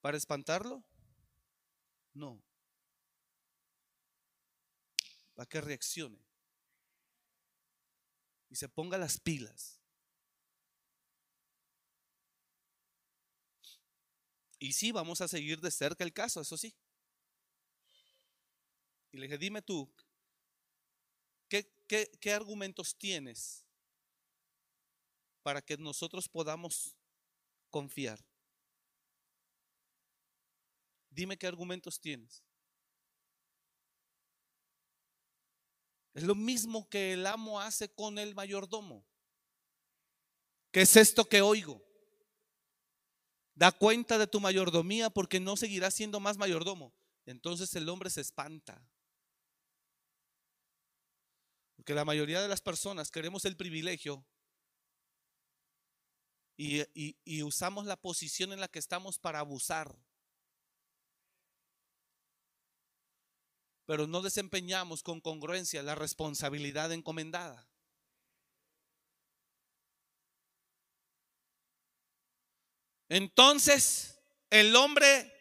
[0.00, 0.82] ¿Para espantarlo?
[2.14, 2.42] No.
[5.34, 6.18] Para que reaccione.
[8.48, 9.80] Y se ponga las pilas.
[14.58, 16.76] Y sí, vamos a seguir de cerca el caso, eso sí.
[19.10, 19.90] Y le dije, dime tú,
[21.48, 23.64] ¿qué, qué, argumentos tienes
[25.42, 26.94] para que nosotros podamos
[27.70, 28.22] confiar?
[31.10, 32.42] Dime qué argumentos tienes.
[36.14, 39.06] Es lo mismo que el amo hace con el mayordomo.
[40.72, 41.84] ¿Qué es esto que oigo?
[43.54, 46.94] Da cuenta de tu mayordomía porque no seguirás siendo más mayordomo.
[47.26, 48.82] Entonces el hombre se espanta.
[51.76, 54.24] Porque la mayoría de las personas queremos el privilegio
[56.56, 56.84] y,
[57.24, 59.96] y usamos la posición en la que estamos para abusar.
[63.90, 67.68] Pero no desempeñamos con congruencia la responsabilidad encomendada.
[73.08, 74.16] Entonces
[74.48, 75.34] el hombre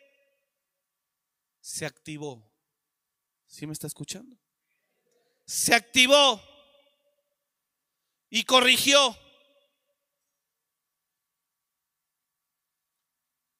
[1.61, 2.51] se activó.
[3.45, 4.35] ¿Sí me está escuchando?
[5.45, 6.41] Se activó
[8.31, 9.15] y corrigió.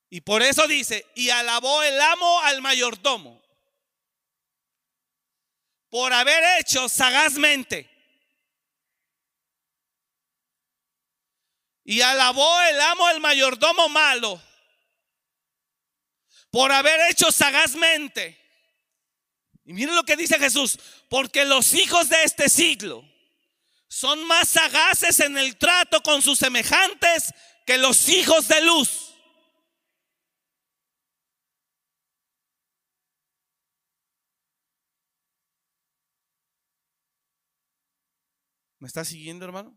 [0.09, 3.38] Y por eso dice, y alabó el amo al mayordomo
[5.89, 7.89] por haber hecho sagazmente
[11.89, 14.39] Y alabó el amo al mayordomo malo
[16.51, 18.37] por haber hecho sagazmente.
[19.65, 20.77] Y miren lo que dice Jesús,
[21.09, 23.03] porque los hijos de este siglo
[23.87, 27.33] son más sagaces en el trato con sus semejantes
[27.65, 29.08] que los hijos de luz.
[38.89, 39.75] Está siguiendo, hermano?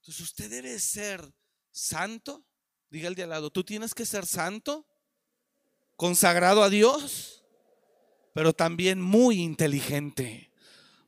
[0.00, 1.28] Entonces usted debe ser
[1.72, 2.46] santo.
[2.88, 4.86] Diga el de al lado, tú tienes que ser santo,
[5.96, 7.44] consagrado a Dios,
[8.32, 10.54] pero también muy inteligente,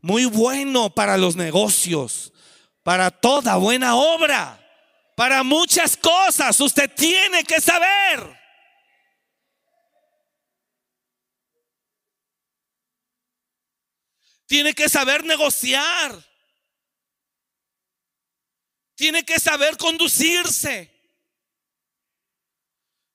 [0.03, 2.35] muy bueno para los negocios,
[2.83, 4.61] para toda buena obra,
[5.17, 6.61] para muchas cosas.
[6.61, 8.39] Usted tiene que saber.
[14.47, 16.30] Tiene que saber negociar
[19.01, 20.95] tiene que saber conducirse.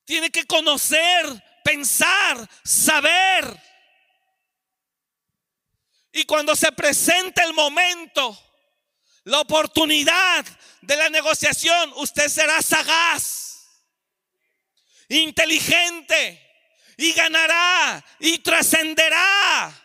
[0.04, 3.62] Tiene que conocer, pensar, saber.
[6.12, 8.36] Y cuando se presente el momento,
[9.26, 10.44] la oportunidad
[10.82, 13.68] de la negociación, usted será sagaz,
[15.08, 16.42] inteligente
[16.98, 19.84] y ganará y trascenderá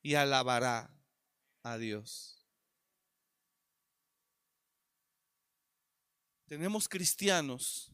[0.00, 0.90] y alabará
[1.62, 2.39] a Dios.
[6.50, 7.92] Tenemos cristianos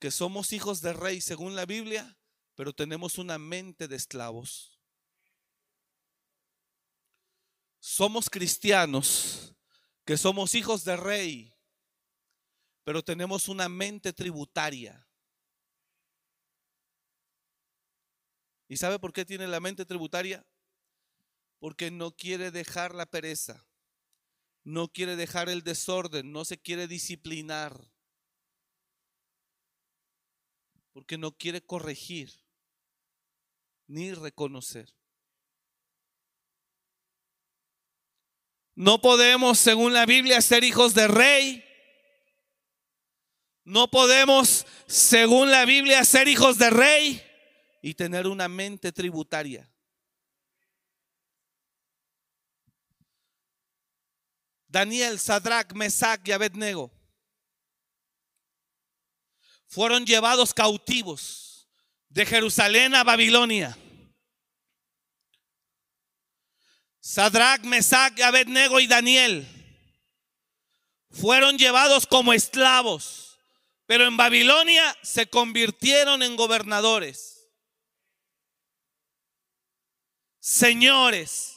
[0.00, 2.18] que somos hijos de rey según la Biblia,
[2.56, 4.80] pero tenemos una mente de esclavos.
[7.78, 9.54] Somos cristianos
[10.04, 11.54] que somos hijos de rey,
[12.82, 15.06] pero tenemos una mente tributaria.
[18.66, 20.44] ¿Y sabe por qué tiene la mente tributaria?
[21.60, 23.64] Porque no quiere dejar la pereza
[24.64, 27.92] no quiere dejar el desorden, no se quiere disciplinar,
[30.92, 32.32] porque no quiere corregir
[33.86, 34.92] ni reconocer.
[38.74, 41.64] No podemos, según la Biblia, ser hijos de rey
[43.64, 47.22] No podemos, según la Biblia, ser hijos de rey
[47.80, 49.73] y tener una mente tributaria.
[54.74, 56.90] Daniel, Sadrach, Mesach y Abednego
[59.68, 61.68] fueron llevados cautivos
[62.08, 63.78] de Jerusalén a Babilonia.
[66.98, 69.46] Sadrach, Mesach, Abednego y Daniel
[71.08, 73.38] fueron llevados como esclavos,
[73.86, 77.48] pero en Babilonia se convirtieron en gobernadores,
[80.40, 81.53] señores.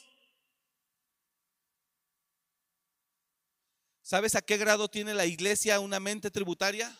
[4.08, 6.98] ¿Sabes a qué grado tiene la iglesia una mente tributaria?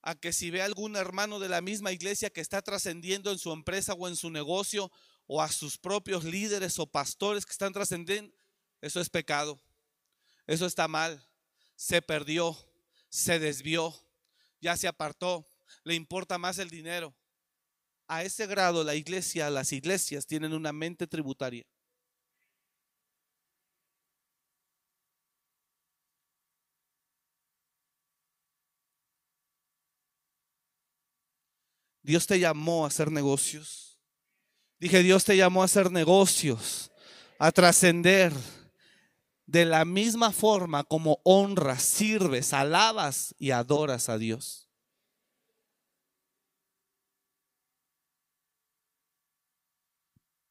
[0.00, 3.38] A que si ve a algún hermano de la misma iglesia que está trascendiendo en
[3.38, 4.90] su empresa o en su negocio
[5.26, 8.34] o a sus propios líderes o pastores que están trascendiendo,
[8.80, 9.60] eso es pecado.
[10.46, 11.22] Eso está mal.
[11.76, 12.56] Se perdió,
[13.10, 13.94] se desvió,
[14.58, 15.44] ya se apartó,
[15.84, 17.14] le importa más el dinero.
[18.08, 21.66] A ese grado la iglesia, las iglesias tienen una mente tributaria.
[32.02, 33.98] Dios te llamó a hacer negocios.
[34.78, 36.90] Dije, Dios te llamó a hacer negocios,
[37.38, 38.32] a trascender
[39.46, 44.68] de la misma forma como honras, sirves, alabas y adoras a Dios.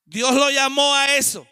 [0.06, 1.48] Dios lo llamó a eso.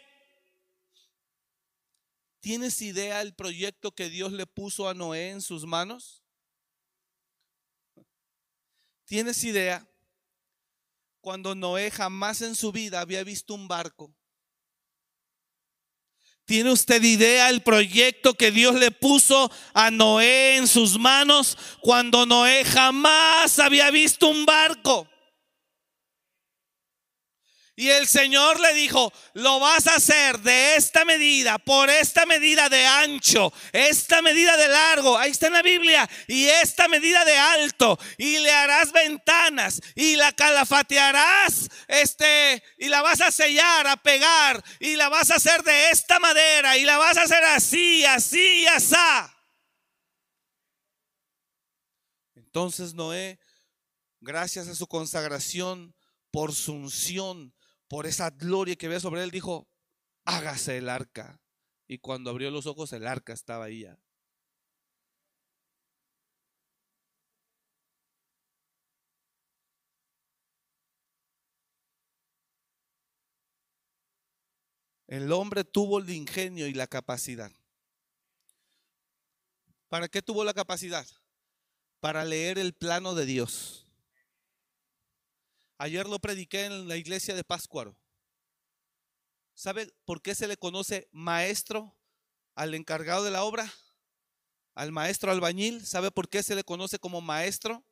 [2.40, 6.22] ¿Tienes idea del proyecto que Dios le puso a Noé en sus manos?
[9.04, 9.89] ¿Tienes idea?
[11.20, 14.14] Cuando Noé jamás en su vida había visto un barco.
[16.44, 22.26] ¿Tiene usted idea el proyecto que Dios le puso a Noé en sus manos cuando
[22.26, 25.08] Noé jamás había visto un barco?
[27.80, 32.68] Y el Señor le dijo, lo vas a hacer de esta medida, por esta medida
[32.68, 37.38] de ancho, esta medida de largo, ahí está en la Biblia, y esta medida de
[37.38, 43.96] alto, y le harás ventanas, y la calafatearás, este, y la vas a sellar, a
[43.96, 48.04] pegar, y la vas a hacer de esta madera, y la vas a hacer así,
[48.04, 48.94] así y así.
[52.34, 53.38] Entonces Noé,
[54.20, 55.94] gracias a su consagración,
[56.30, 57.54] por su unción,
[57.90, 59.66] por esa gloria que ve sobre él, dijo,
[60.24, 61.40] hágase el arca.
[61.88, 63.98] Y cuando abrió los ojos, el arca estaba ahí ya.
[75.08, 77.50] El hombre tuvo el ingenio y la capacidad.
[79.88, 81.08] ¿Para qué tuvo la capacidad?
[81.98, 83.89] Para leer el plano de Dios.
[85.80, 87.96] Ayer lo prediqué en la iglesia de Páscuaro.
[89.54, 91.96] ¿Sabe por qué se le conoce maestro
[92.54, 93.72] al encargado de la obra?
[94.74, 95.86] Al maestro albañil.
[95.86, 97.82] ¿Sabe por qué se le conoce como maestro?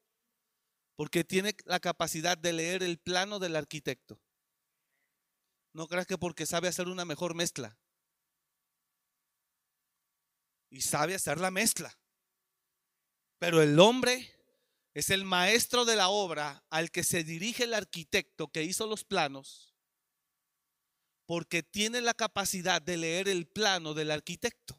[0.97, 4.21] Porque tiene la capacidad de leer el plano del arquitecto.
[5.73, 7.79] No creas que porque sabe hacer una mejor mezcla.
[10.69, 11.99] Y sabe hacer la mezcla.
[13.39, 14.38] Pero el hombre
[14.99, 19.05] es el maestro de la obra al que se dirige el arquitecto que hizo los
[19.05, 19.73] planos,
[21.25, 24.77] porque tiene la capacidad de leer el plano del arquitecto.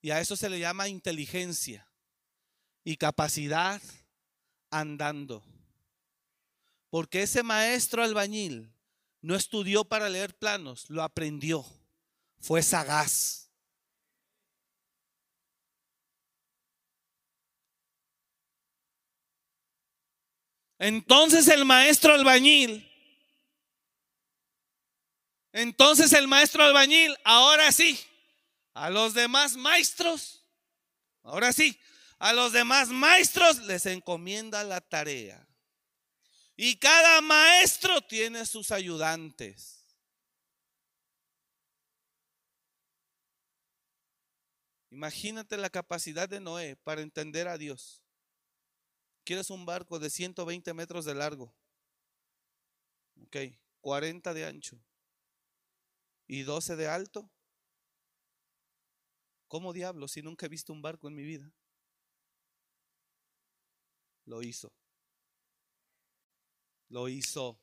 [0.00, 1.86] Y a eso se le llama inteligencia
[2.84, 3.82] y capacidad
[4.70, 5.44] andando.
[6.88, 8.72] Porque ese maestro albañil
[9.20, 11.66] no estudió para leer planos, lo aprendió,
[12.38, 13.43] fue sagaz.
[20.84, 22.86] Entonces el maestro albañil,
[25.50, 27.98] entonces el maestro albañil, ahora sí,
[28.74, 30.44] a los demás maestros,
[31.22, 31.80] ahora sí,
[32.18, 35.48] a los demás maestros les encomienda la tarea.
[36.54, 39.86] Y cada maestro tiene sus ayudantes.
[44.90, 48.03] Imagínate la capacidad de Noé para entender a Dios.
[49.24, 51.54] ¿Quieres un barco de 120 metros de largo?
[53.22, 53.36] Ok,
[53.80, 54.78] 40 de ancho
[56.26, 57.30] y 12 de alto.
[59.48, 61.50] ¿Cómo diablo si nunca he visto un barco en mi vida?
[64.26, 64.72] Lo hizo.
[66.88, 67.58] Lo hizo.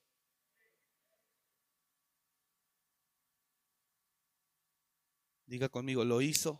[5.46, 6.60] Diga conmigo, lo hizo.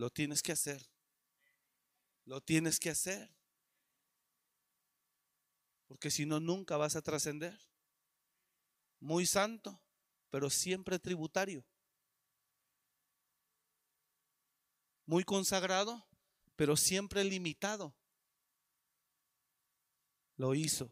[0.00, 0.82] Lo tienes que hacer.
[2.24, 3.36] Lo tienes que hacer.
[5.88, 7.60] Porque si no, nunca vas a trascender.
[8.98, 9.82] Muy santo,
[10.30, 11.66] pero siempre tributario.
[15.04, 16.08] Muy consagrado,
[16.56, 17.94] pero siempre limitado.
[20.36, 20.90] Lo hizo.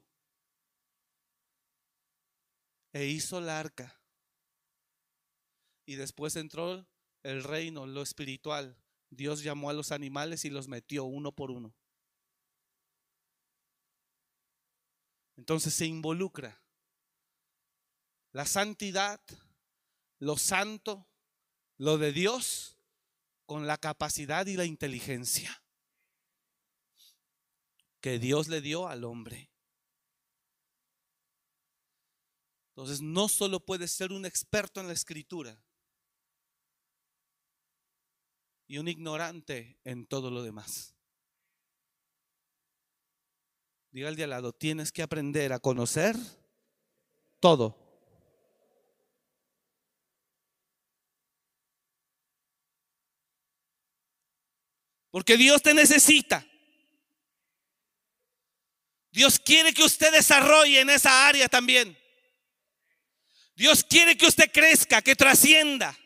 [2.93, 3.99] E hizo la arca.
[5.87, 6.87] Y después entró
[7.23, 8.77] el reino, lo espiritual.
[9.11, 11.75] Dios llamó a los animales y los metió uno por uno.
[15.37, 16.61] Entonces se involucra
[18.33, 19.21] la santidad,
[20.19, 21.09] lo santo,
[21.77, 22.77] lo de Dios,
[23.47, 25.63] con la capacidad y la inteligencia
[28.01, 29.51] que Dios le dio al hombre.
[32.71, 35.61] Entonces no solo puedes ser un experto en la escritura
[38.69, 40.95] y un ignorante en todo lo demás.
[43.91, 46.15] Diga al de al lado, tienes que aprender a conocer
[47.41, 47.89] todo.
[55.11, 56.47] Porque Dios te necesita.
[59.11, 61.99] Dios quiere que usted desarrolle en esa área también.
[63.57, 65.99] Dios quiere que usted crezca, que trascienda,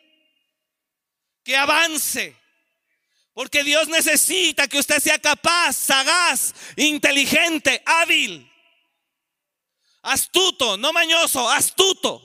[1.43, 2.42] que avance.
[3.33, 8.47] Porque Dios necesita que usted sea capaz, sagaz, inteligente, hábil,
[10.03, 12.21] astuto, no mañoso, astuto.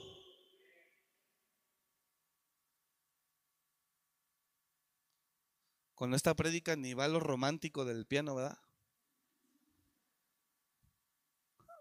[5.95, 8.59] Con esta prédica ni va lo romántico del piano, ¿verdad?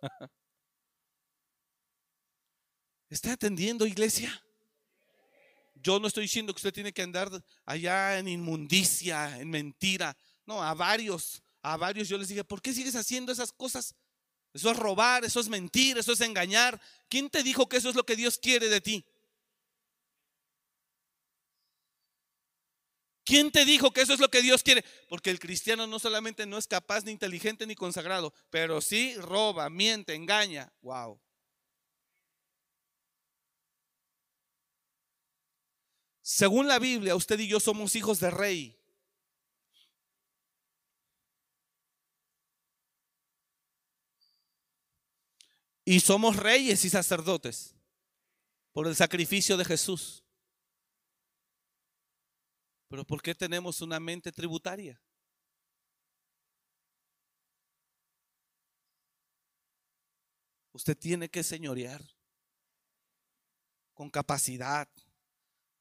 [3.10, 4.42] ¿Está atendiendo, iglesia?
[5.82, 7.30] Yo no estoy diciendo que usted tiene que andar
[7.64, 10.16] allá en inmundicia, en mentira.
[10.46, 13.94] No, a varios, a varios yo les dije, ¿por qué sigues haciendo esas cosas?
[14.52, 16.80] Eso es robar, eso es mentir, eso es engañar.
[17.08, 19.04] ¿Quién te dijo que eso es lo que Dios quiere de ti?
[23.28, 24.82] ¿Quién te dijo que eso es lo que Dios quiere?
[25.06, 29.68] Porque el cristiano no solamente no es capaz, ni inteligente, ni consagrado, pero sí roba,
[29.68, 30.72] miente, engaña.
[30.80, 31.20] Wow.
[36.30, 38.78] Según la Biblia, usted y yo somos hijos de rey.
[45.86, 47.74] Y somos reyes y sacerdotes
[48.74, 50.22] por el sacrificio de Jesús.
[52.88, 55.00] Pero ¿por qué tenemos una mente tributaria?
[60.72, 62.04] Usted tiene que señorear
[63.94, 64.90] con capacidad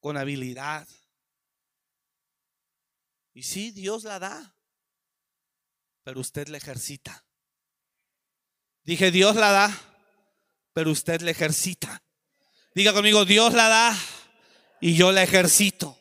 [0.00, 0.86] con habilidad.
[3.32, 4.56] Y sí, Dios la da,
[6.02, 7.24] pero usted la ejercita.
[8.82, 9.80] Dije, Dios la da,
[10.72, 12.02] pero usted la ejercita.
[12.74, 13.98] Diga conmigo, Dios la da
[14.80, 15.98] y yo la ejercito.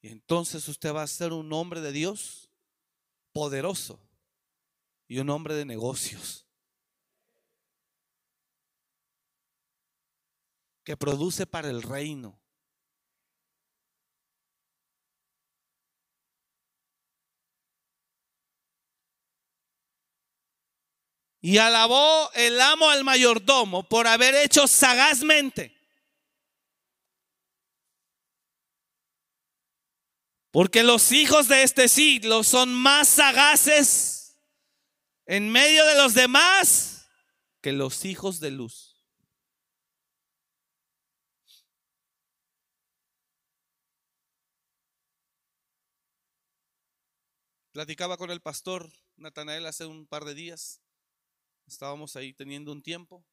[0.00, 2.50] Y entonces usted va a ser un hombre de Dios
[3.32, 4.00] poderoso
[5.06, 6.46] y un hombre de negocios.
[10.84, 12.40] Que produce para el reino.
[21.40, 25.76] Y alabó el amo al mayordomo por haber hecho sagazmente.
[30.52, 34.36] Porque los hijos de este siglo son más sagaces
[35.26, 37.08] en medio de los demás
[37.60, 38.91] que los hijos de luz.
[47.72, 50.82] Platicaba con el pastor Natanael hace un par de días.
[51.66, 53.24] Estábamos ahí teniendo un tiempo.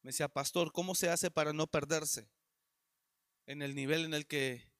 [0.00, 2.30] Me decía, pastor, ¿cómo se hace para no perderse
[3.44, 4.72] en el nivel en el que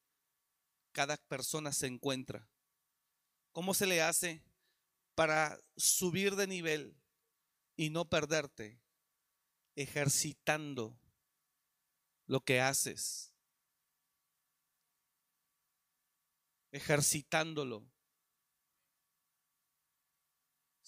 [0.93, 2.49] cada persona se encuentra?
[3.53, 4.43] ¿Cómo se le hace
[5.15, 6.97] para subir de nivel
[7.77, 8.81] y no perderte
[9.77, 10.99] ejercitando
[12.25, 13.35] lo que haces?
[16.73, 17.91] Ejercitándolo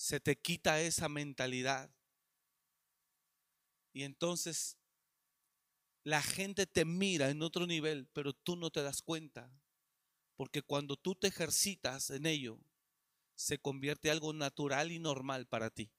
[0.01, 1.91] se te quita esa mentalidad.
[3.93, 4.79] Y entonces
[6.05, 9.53] la gente te mira en otro nivel, pero tú no te das cuenta.
[10.37, 12.59] Porque cuando tú te ejercitas en ello,
[13.35, 15.93] se convierte algo natural y normal para ti.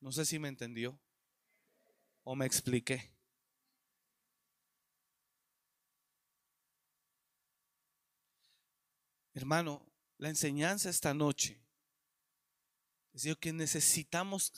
[0.00, 0.98] No sé si me entendió
[2.24, 3.17] o me expliqué.
[9.38, 9.86] Hermano,
[10.16, 11.60] la enseñanza esta noche
[13.14, 14.52] es decir, que necesitamos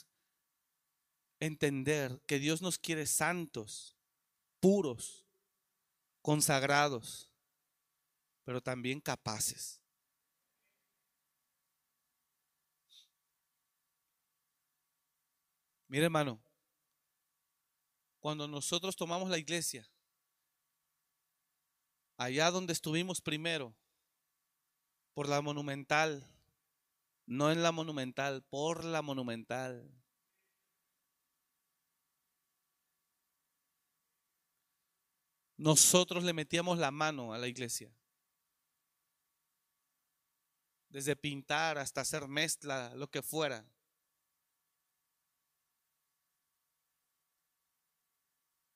[1.39, 3.95] entender que Dios nos quiere santos,
[4.59, 5.23] puros,
[6.23, 7.31] consagrados,
[8.43, 9.83] pero también capaces.
[15.89, 16.41] Mire hermano,
[18.19, 19.87] cuando nosotros tomamos la iglesia,
[22.17, 23.75] allá donde estuvimos primero,
[25.13, 26.25] por la monumental,
[27.25, 29.89] no en la monumental, por la monumental.
[35.57, 37.93] Nosotros le metíamos la mano a la iglesia.
[40.89, 43.63] Desde pintar hasta hacer mezcla, lo que fuera.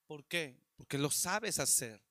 [0.05, 0.61] ¿Por qué?
[0.77, 2.04] Porque lo sabes hacer.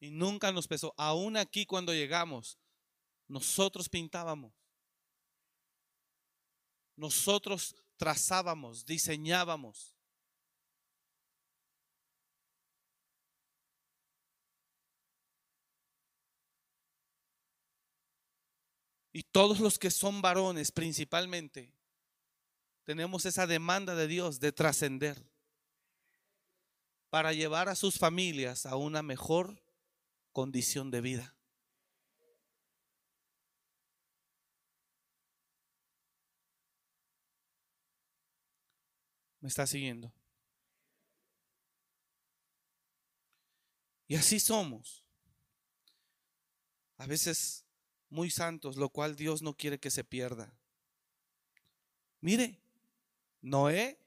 [0.00, 0.94] Y nunca nos pesó.
[0.96, 2.58] Aún aquí cuando llegamos,
[3.26, 4.52] nosotros pintábamos.
[6.96, 9.94] Nosotros trazábamos, diseñábamos.
[19.12, 21.72] Y todos los que son varones principalmente,
[22.84, 25.28] tenemos esa demanda de Dios de trascender
[27.10, 29.60] para llevar a sus familias a una mejor
[30.38, 31.34] condición de vida.
[39.40, 40.12] ¿Me está siguiendo?
[44.06, 45.04] Y así somos.
[46.98, 47.64] A veces
[48.08, 50.56] muy santos, lo cual Dios no quiere que se pierda.
[52.20, 52.60] Mire,
[53.40, 53.98] Noé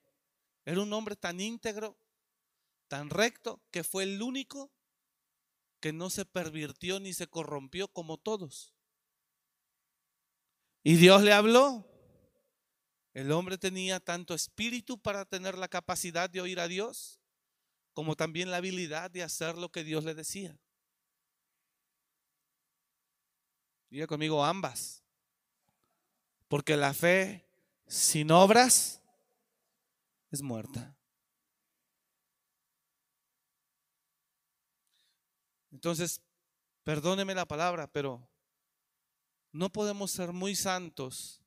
[0.64, 1.98] era un hombre tan íntegro,
[2.88, 4.72] tan recto, que fue el único
[5.82, 8.74] que no se pervirtió ni se corrompió como todos.
[10.84, 11.86] Y Dios le habló.
[13.14, 17.20] El hombre tenía tanto espíritu para tener la capacidad de oír a Dios,
[17.94, 20.58] como también la habilidad de hacer lo que Dios le decía.
[23.90, 25.04] Diga conmigo ambas.
[26.48, 27.46] Porque la fe
[27.88, 29.02] sin obras
[30.32, 30.96] es muerta.
[35.72, 36.22] Entonces,
[36.84, 38.28] perdóneme la palabra, pero
[39.52, 41.42] no podemos ser muy santos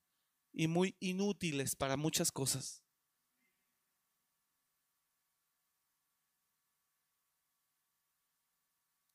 [0.52, 2.82] y muy inútiles para muchas cosas.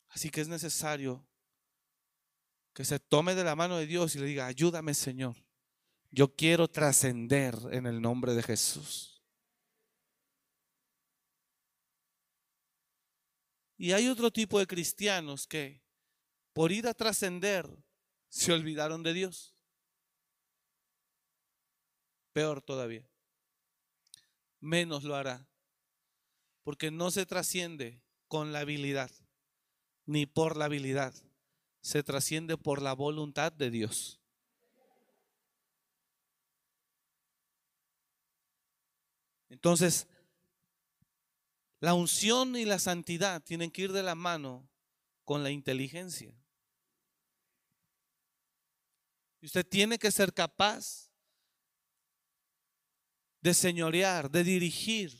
[0.10, 1.26] Así que es necesario
[2.74, 5.36] que se tome de la mano de Dios y le diga, ayúdame Señor,
[6.12, 9.18] yo quiero trascender en el nombre de Jesús.
[13.80, 15.82] Y hay otro tipo de cristianos que
[16.52, 17.66] por ir a trascender
[18.28, 19.56] se olvidaron de Dios.
[22.34, 23.10] Peor todavía.
[24.60, 25.48] Menos lo hará.
[26.64, 29.12] Porque no se trasciende con la habilidad,
[30.06, 31.14] ni por la habilidad.
[31.80, 34.20] Se trasciende por la voluntad de Dios.
[39.48, 40.06] Entonces,
[41.80, 44.70] la unción y la santidad tienen que ir de la mano
[45.24, 46.36] con la inteligencia.
[49.42, 51.10] Y usted tiene que ser capaz
[53.42, 55.18] de señorear, de dirigir,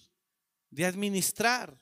[0.70, 1.80] de administrar.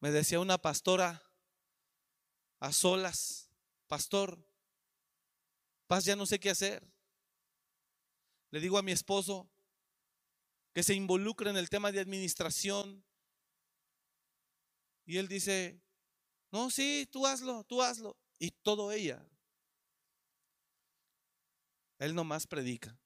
[0.00, 1.20] Me decía una pastora
[2.60, 3.50] a solas,
[3.88, 4.48] pastor,
[5.88, 6.97] paz ya no sé qué hacer.
[8.50, 9.48] Le digo a mi esposo
[10.72, 13.04] que se involucre en el tema de administración.
[15.04, 15.80] Y él dice,
[16.50, 18.16] no, sí, tú hazlo, tú hazlo.
[18.38, 19.26] Y todo ella.
[21.98, 22.96] Él nomás predica.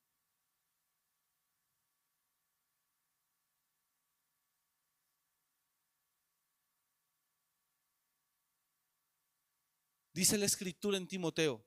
[10.13, 11.65] Dice la escritura en Timoteo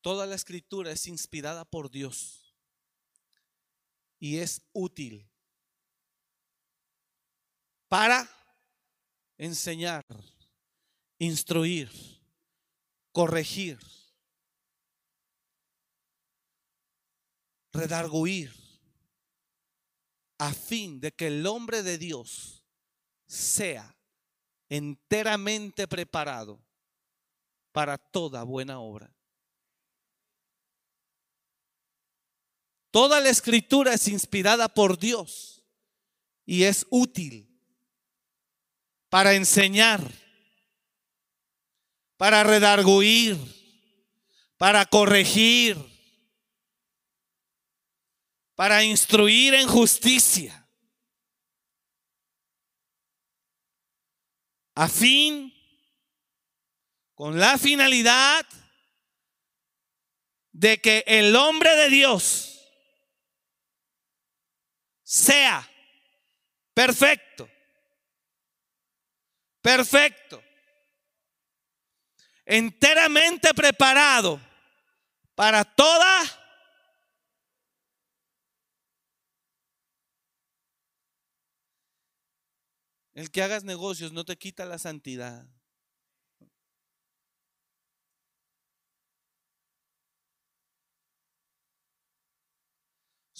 [0.00, 2.54] Toda la escritura es inspirada por Dios
[4.18, 5.28] y es útil
[7.88, 8.28] para
[9.36, 10.04] enseñar,
[11.18, 11.90] instruir,
[13.12, 13.78] corregir,
[17.72, 18.52] redarguir,
[20.38, 22.62] a fin de que el hombre de Dios
[23.26, 23.96] sea
[24.68, 26.60] enteramente preparado
[27.72, 29.17] para toda buena obra.
[32.90, 35.62] Toda la escritura es inspirada por Dios
[36.46, 37.46] y es útil
[39.10, 40.00] para enseñar,
[42.16, 43.36] para redarguir,
[44.56, 45.76] para corregir,
[48.54, 50.66] para instruir en justicia,
[54.74, 55.52] a fin,
[57.14, 58.46] con la finalidad
[60.52, 62.47] de que el hombre de Dios
[65.08, 65.66] sea
[66.74, 67.48] perfecto.
[69.62, 70.42] Perfecto.
[72.44, 74.38] Enteramente preparado
[75.34, 76.22] para toda
[83.14, 85.44] El que hagas negocios no te quita la santidad.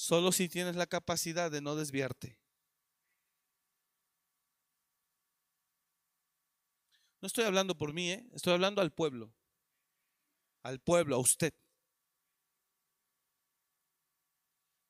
[0.09, 2.39] Solo si tienes la capacidad de no desviarte.
[7.21, 8.27] No estoy hablando por mí, ¿eh?
[8.33, 9.35] estoy hablando al pueblo.
[10.63, 11.53] Al pueblo, a usted.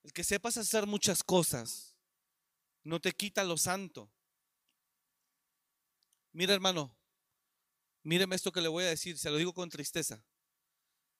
[0.04, 1.96] El que sepas hacer muchas cosas
[2.84, 4.12] no te quita lo santo.
[6.30, 6.96] Mira, hermano,
[8.04, 10.24] míreme esto que le voy a decir, se lo digo con tristeza.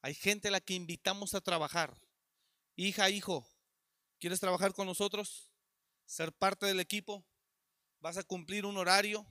[0.03, 2.01] Hay gente a la que invitamos a trabajar.
[2.77, 3.58] Hija, hijo,
[4.19, 5.53] ¿Quieres trabajar con nosotros?
[6.05, 7.25] ¿Ser parte del equipo?
[8.01, 9.27] ¿Vas a cumplir un horario?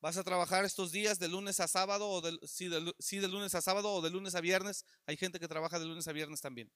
[0.00, 3.62] ¿Vas a trabajar estos días de lunes a sábado o de, sí, de, lunes a
[3.62, 4.84] sábado o de lunes a viernes?
[5.06, 6.70] Hay gente que trabaja de lunes a viernes también.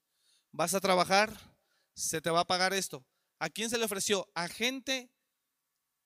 [0.51, 1.37] ¿Vas a trabajar?
[1.93, 3.05] Se te va a pagar esto.
[3.37, 4.31] ¿A quién se le ofreció?
[4.33, 5.11] A gente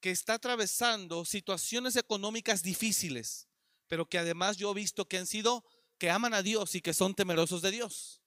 [0.02, 3.48] que está atravesando situaciones económicas difíciles,
[3.88, 5.64] pero que además yo he visto que han sido,
[5.98, 8.22] que aman a Dios y que son temerosos de Dios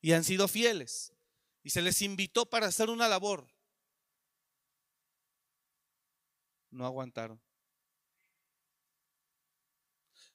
[0.00, 1.13] y han sido fieles
[1.64, 3.48] y se les invitó para hacer una labor.
[6.70, 7.40] No aguantaron.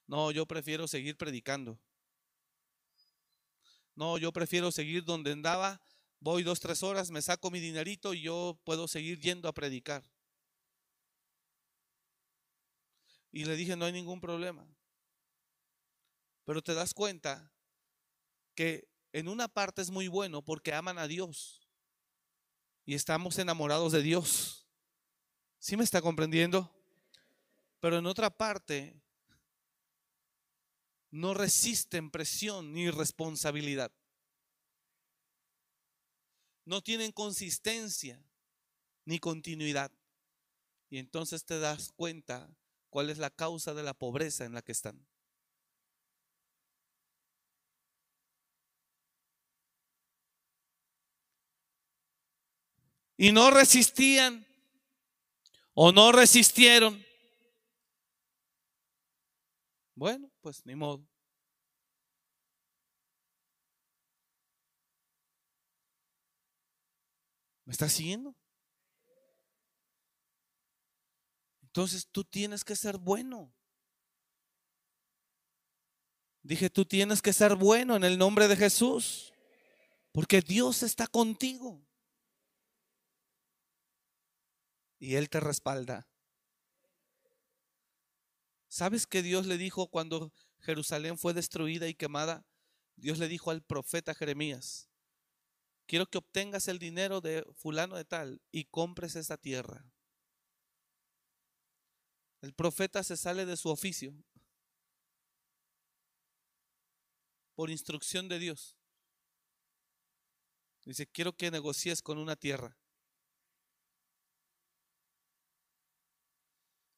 [0.06, 1.78] No, yo prefiero seguir predicando.
[3.94, 5.80] No, yo prefiero seguir donde andaba.
[6.18, 10.02] Voy dos, tres horas, me saco mi dinerito y yo puedo seguir yendo a predicar.
[13.30, 14.66] Y le dije, no hay ningún problema.
[16.44, 17.52] Pero te das cuenta
[18.56, 21.66] que en una parte es muy bueno porque aman a Dios
[22.84, 24.66] y estamos enamorados de Dios.
[25.58, 26.70] ¿Sí me está comprendiendo?
[27.80, 29.00] Pero en otra parte
[31.10, 33.92] no resisten presión ni responsabilidad.
[36.64, 38.22] No tienen consistencia
[39.04, 39.90] ni continuidad.
[40.88, 42.48] Y entonces te das cuenta
[42.90, 45.06] cuál es la causa de la pobreza en la que están.
[53.20, 54.46] Y no resistían
[55.74, 57.04] o no resistieron.
[59.94, 61.06] Bueno, pues ni modo.
[67.66, 68.34] ¿Me estás siguiendo?
[71.60, 73.52] Entonces tú tienes que ser bueno.
[76.42, 79.34] Dije, tú tienes que ser bueno en el nombre de Jesús,
[80.10, 81.86] porque Dios está contigo.
[85.00, 86.06] Y Él te respalda.
[88.68, 92.46] ¿Sabes que Dios le dijo cuando Jerusalén fue destruida y quemada?
[92.94, 94.88] Dios le dijo al profeta Jeremías,
[95.86, 99.90] quiero que obtengas el dinero de fulano de tal y compres esa tierra.
[102.42, 104.14] El profeta se sale de su oficio
[107.54, 108.76] por instrucción de Dios.
[110.84, 112.79] Dice, quiero que negocies con una tierra.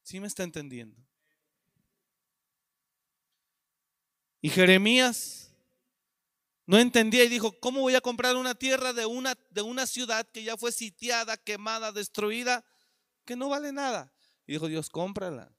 [0.03, 1.01] ¿Sí me está entendiendo?
[4.41, 5.55] Y Jeremías
[6.67, 10.29] no entendía y dijo, ¿cómo voy a comprar una tierra de una, de una ciudad
[10.31, 12.65] que ya fue sitiada, quemada, destruida,
[13.25, 14.13] que no vale nada?
[14.47, 15.55] Y dijo Dios, cómprala.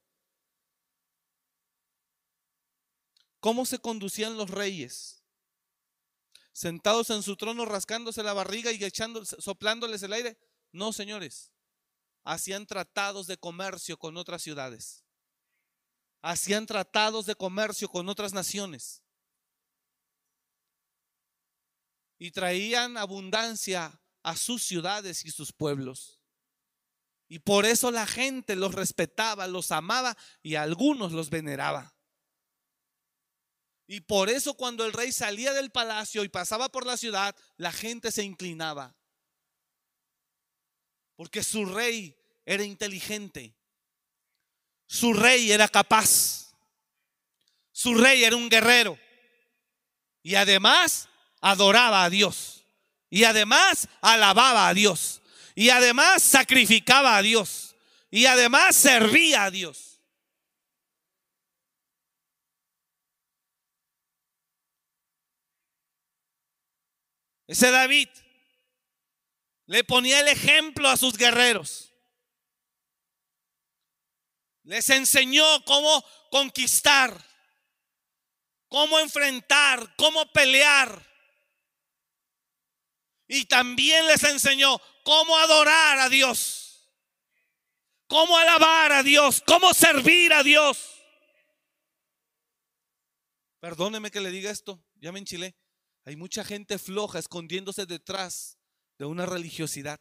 [3.39, 5.23] ¿Cómo se conducían los reyes?
[6.51, 10.37] Sentados en su trono, rascándose la barriga y echando, soplándoles el aire.
[10.71, 11.52] No, señores
[12.23, 15.03] hacían tratados de comercio con otras ciudades.
[16.21, 19.03] Hacían tratados de comercio con otras naciones.
[22.17, 26.21] Y traían abundancia a sus ciudades y sus pueblos.
[27.27, 31.93] Y por eso la gente los respetaba, los amaba y a algunos los veneraba.
[33.87, 37.71] Y por eso cuando el rey salía del palacio y pasaba por la ciudad, la
[37.71, 38.95] gente se inclinaba.
[41.15, 43.53] Porque su rey era inteligente.
[44.87, 46.53] Su rey era capaz.
[47.71, 48.97] Su rey era un guerrero.
[50.21, 51.09] Y además
[51.41, 52.65] adoraba a Dios.
[53.09, 55.21] Y además alababa a Dios.
[55.55, 57.75] Y además sacrificaba a Dios.
[58.09, 59.99] Y además servía a Dios.
[67.47, 68.09] Ese David
[69.65, 71.93] le ponía el ejemplo a sus guerreros.
[74.63, 77.23] Les enseñó cómo conquistar,
[78.67, 81.11] cómo enfrentar, cómo pelear.
[83.27, 86.89] Y también les enseñó cómo adorar a Dios,
[88.07, 90.89] cómo alabar a Dios, cómo servir a Dios.
[93.59, 95.55] Perdóneme que le diga esto, ya me enchilé.
[96.05, 98.59] Hay mucha gente floja escondiéndose detrás
[99.03, 99.99] de una religiosidad.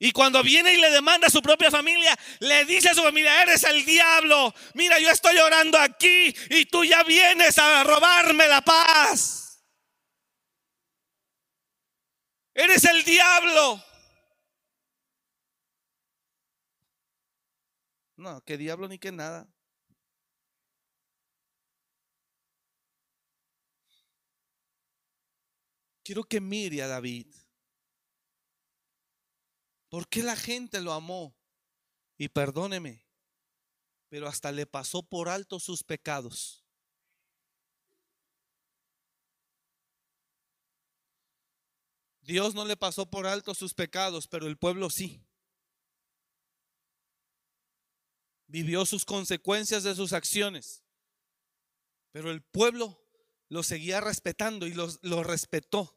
[0.00, 3.42] Y cuando viene y le demanda a su propia familia, le dice a su familia,
[3.42, 4.52] eres el diablo.
[4.74, 9.64] Mira, yo estoy orando aquí y tú ya vienes a robarme la paz.
[12.54, 13.84] Eres el diablo.
[18.16, 19.53] No, que diablo ni que nada.
[26.04, 27.26] Quiero que mire a David.
[29.88, 31.34] ¿Por qué la gente lo amó?
[32.18, 33.06] Y perdóneme,
[34.08, 36.62] pero hasta le pasó por alto sus pecados.
[42.20, 45.22] Dios no le pasó por alto sus pecados, pero el pueblo sí.
[48.46, 50.84] Vivió sus consecuencias de sus acciones,
[52.12, 53.00] pero el pueblo
[53.48, 55.93] lo seguía respetando y lo respetó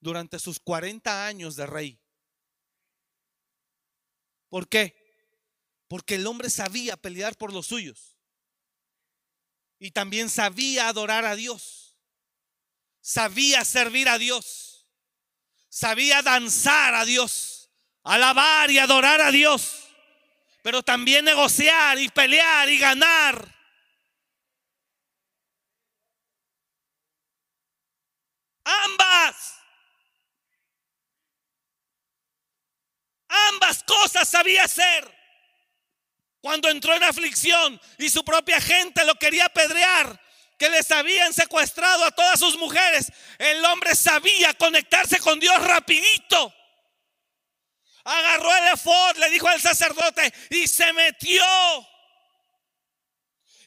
[0.00, 2.00] durante sus 40 años de rey.
[4.48, 4.96] ¿Por qué?
[5.88, 8.16] Porque el hombre sabía pelear por los suyos.
[9.78, 11.96] Y también sabía adorar a Dios.
[13.00, 14.86] Sabía servir a Dios.
[15.68, 17.70] Sabía danzar a Dios.
[18.02, 19.88] Alabar y adorar a Dios.
[20.62, 23.56] Pero también negociar y pelear y ganar.
[28.64, 29.59] Ambas.
[33.50, 35.20] Ambas cosas sabía hacer.
[36.40, 40.20] Cuando entró en aflicción y su propia gente lo quería apedrear,
[40.58, 46.54] que les habían secuestrado a todas sus mujeres, el hombre sabía conectarse con Dios rapidito.
[48.04, 51.44] Agarró el efod, le dijo al sacerdote y se metió.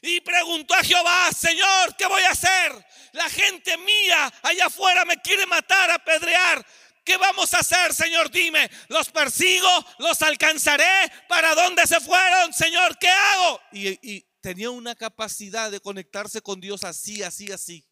[0.02, 2.86] Y preguntó a Jehová, Señor, ¿qué voy a hacer?
[3.12, 6.64] La gente mía allá afuera me quiere matar, apedrear.
[7.04, 8.30] ¿Qué vamos a hacer, Señor?
[8.30, 9.68] Dime, ¿los persigo?
[9.98, 11.12] ¿Los alcanzaré?
[11.28, 12.96] ¿Para dónde se fueron, Señor?
[12.98, 13.60] ¿Qué hago?
[13.72, 17.86] Y, tenía una capacidad de conectarse con Dios así, así, así.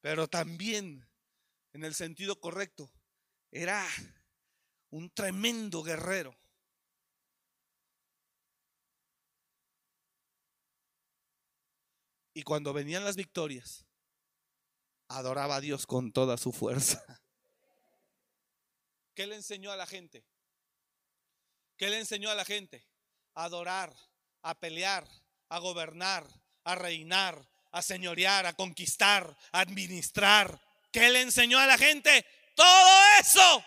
[0.00, 1.06] Pero también,
[1.74, 2.90] en el sentido correcto,
[3.50, 3.86] era
[4.88, 6.39] un tremendo guerrero.
[12.32, 13.84] Y cuando venían las victorias,
[15.08, 17.04] adoraba a Dios con toda su fuerza.
[19.14, 20.24] ¿Qué le enseñó a la gente?
[21.76, 22.86] ¿Qué le enseñó a la gente?
[23.34, 23.94] A adorar,
[24.42, 25.08] a pelear,
[25.48, 26.26] a gobernar,
[26.64, 30.60] a reinar, a señorear, a conquistar, a administrar.
[30.92, 32.24] ¿Qué le enseñó a la gente?
[32.54, 33.64] Todo eso.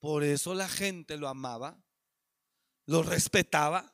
[0.00, 1.82] Por eso la gente lo amaba,
[2.86, 3.93] lo respetaba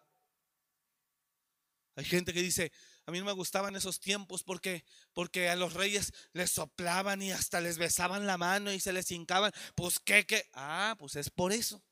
[2.01, 2.73] hay gente que dice,
[3.05, 7.31] a mí no me gustaban esos tiempos porque, porque a los reyes les soplaban y
[7.31, 9.53] hasta les besaban la mano y se les hincaban.
[9.75, 10.49] Pues qué, qué.
[10.55, 11.85] Ah, pues es por eso.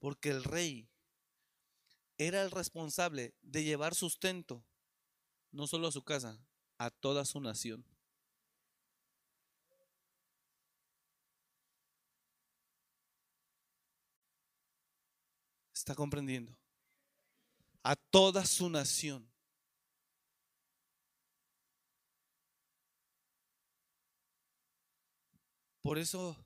[0.00, 0.88] Porque el rey
[2.16, 4.64] era el responsable de llevar sustento,
[5.50, 6.38] no solo a su casa,
[6.78, 7.84] a toda su nación.
[15.84, 16.56] ¿Está comprendiendo?
[17.82, 19.30] A toda su nación.
[25.82, 26.42] Por eso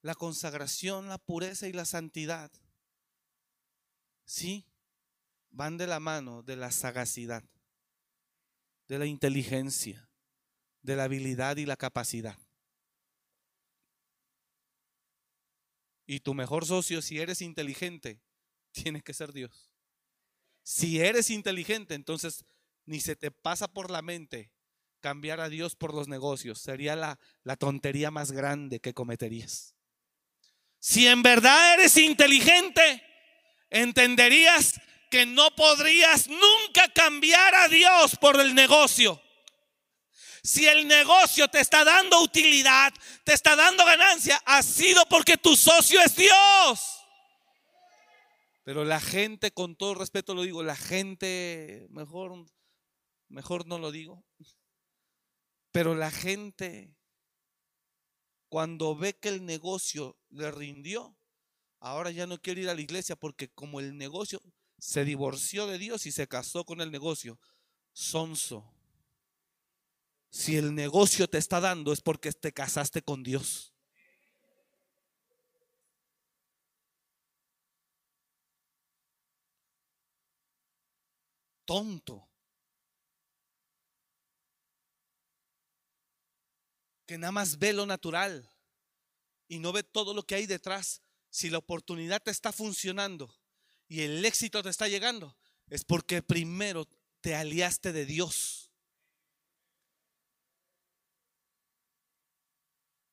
[0.00, 2.50] la consagración, la pureza y la santidad,
[4.24, 4.64] sí,
[5.50, 7.44] van de la mano de la sagacidad,
[8.88, 10.08] de la inteligencia,
[10.80, 12.38] de la habilidad y la capacidad.
[16.12, 18.20] Y tu mejor socio, si eres inteligente,
[18.72, 19.70] tiene que ser Dios.
[20.64, 22.44] Si eres inteligente, entonces
[22.84, 24.50] ni se te pasa por la mente
[24.98, 26.60] cambiar a Dios por los negocios.
[26.60, 29.76] Sería la, la tontería más grande que cometerías.
[30.80, 33.04] Si en verdad eres inteligente,
[33.70, 34.80] entenderías
[35.12, 39.22] que no podrías nunca cambiar a Dios por el negocio.
[40.42, 42.92] Si el negocio te está dando utilidad,
[43.24, 47.00] te está dando ganancia, ha sido porque tu socio es Dios.
[48.62, 52.46] Pero la gente, con todo respeto lo digo, la gente, mejor,
[53.28, 54.24] mejor no lo digo,
[55.72, 56.94] pero la gente,
[58.48, 61.16] cuando ve que el negocio le rindió,
[61.78, 64.40] ahora ya no quiere ir a la iglesia porque como el negocio
[64.78, 67.38] se divorció de Dios y se casó con el negocio,
[67.92, 68.72] sonso.
[70.30, 73.74] Si el negocio te está dando es porque te casaste con Dios.
[81.64, 82.28] Tonto.
[87.06, 88.48] Que nada más ve lo natural
[89.48, 91.02] y no ve todo lo que hay detrás.
[91.28, 93.32] Si la oportunidad te está funcionando
[93.88, 95.36] y el éxito te está llegando,
[95.68, 96.88] es porque primero
[97.20, 98.69] te aliaste de Dios.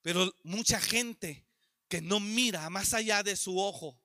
[0.07, 1.45] Pero mucha gente
[1.89, 3.99] que no mira más allá de su ojo,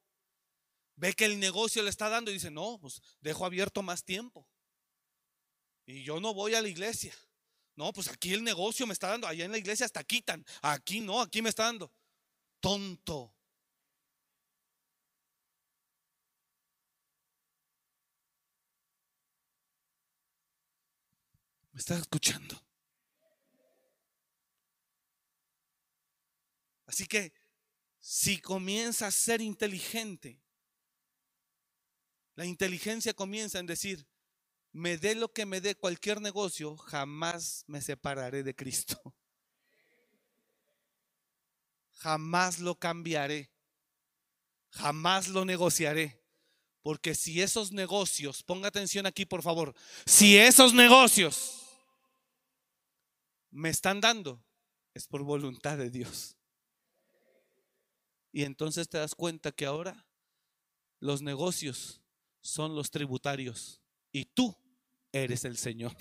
[0.97, 4.45] ve que el negocio le está dando y dice, no, pues dejo abierto más tiempo.
[5.87, 7.15] Y yo no voy a la iglesia.
[7.77, 10.45] No, pues aquí el negocio me está dando, allá en la iglesia hasta quitan.
[10.61, 11.93] Aquí no, aquí me está dando.
[12.59, 13.33] Tonto.
[21.71, 22.61] ¿Me estás escuchando?
[26.93, 27.33] Así que
[27.99, 30.43] si comienza a ser inteligente,
[32.35, 34.07] la inteligencia comienza en decir,
[34.73, 39.01] me dé lo que me dé cualquier negocio, jamás me separaré de Cristo.
[41.93, 43.51] Jamás lo cambiaré.
[44.69, 46.23] Jamás lo negociaré.
[46.83, 49.75] Porque si esos negocios, ponga atención aquí por favor,
[50.05, 51.63] si esos negocios
[53.51, 54.45] me están dando,
[54.93, 56.37] es por voluntad de Dios.
[58.33, 60.07] Y entonces te das cuenta que ahora
[60.99, 62.01] los negocios
[62.41, 64.57] son los tributarios y tú
[65.13, 65.95] eres el Señor.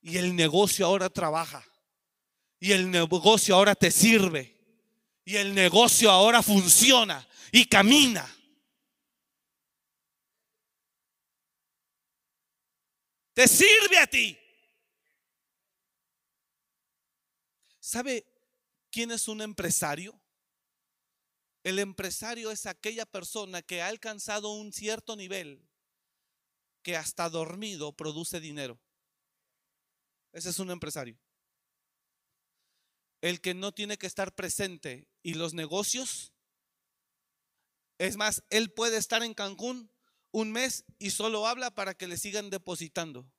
[0.00, 1.66] Y el negocio ahora trabaja.
[2.60, 4.56] Y el negocio ahora te sirve.
[5.24, 8.26] Y el negocio ahora funciona y camina.
[13.34, 14.38] Te sirve a ti.
[17.78, 18.29] ¿Sabe
[18.90, 20.20] quién es un empresario?
[21.62, 25.68] El empresario es aquella persona que ha alcanzado un cierto nivel
[26.82, 28.80] que hasta dormido produce dinero.
[30.32, 31.18] Ese es un empresario.
[33.20, 36.32] El que no tiene que estar presente y los negocios.
[37.98, 39.92] Es más, él puede estar en Cancún
[40.32, 43.30] un mes y solo habla para que le sigan depositando.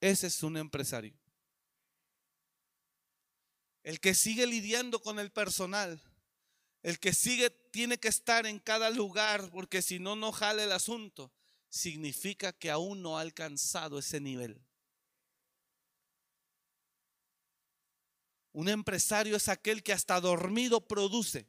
[0.00, 1.21] Ese es un empresario.
[3.82, 6.00] El que sigue lidiando con el personal
[6.82, 10.72] el que sigue tiene que estar en cada lugar porque si no, no jale el
[10.72, 11.32] asunto.
[11.68, 14.60] Significa que aún no ha alcanzado ese nivel.
[18.52, 21.48] Un empresario es aquel que hasta dormido produce.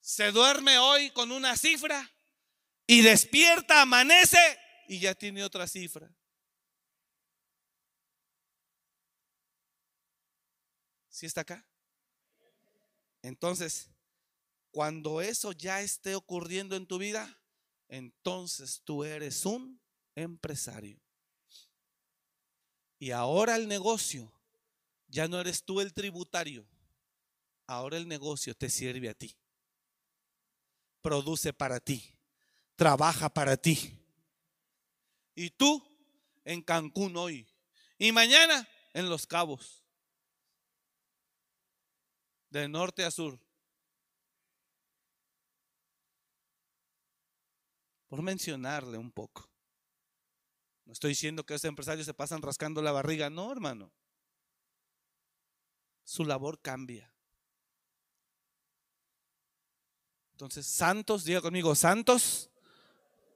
[0.00, 2.10] Se duerme hoy con una cifra
[2.86, 4.38] y despierta, amanece
[4.88, 6.08] y ya tiene otra cifra.
[11.16, 11.66] ¿Sí está acá?
[13.22, 13.88] Entonces,
[14.70, 17.40] cuando eso ya esté ocurriendo en tu vida,
[17.88, 19.80] entonces tú eres un
[20.14, 21.00] empresario.
[22.98, 24.30] Y ahora el negocio,
[25.08, 26.68] ya no eres tú el tributario,
[27.66, 29.34] ahora el negocio te sirve a ti.
[31.00, 32.14] Produce para ti,
[32.74, 33.98] trabaja para ti.
[35.34, 35.82] Y tú
[36.44, 37.48] en Cancún hoy
[37.96, 39.85] y mañana en Los Cabos
[42.60, 43.38] de norte a sur.
[48.08, 49.50] Por mencionarle un poco.
[50.84, 53.92] No estoy diciendo que esos empresarios se pasan rascando la barriga, no, hermano.
[56.04, 57.12] Su labor cambia.
[60.32, 62.50] Entonces, santos, diga conmigo, santos,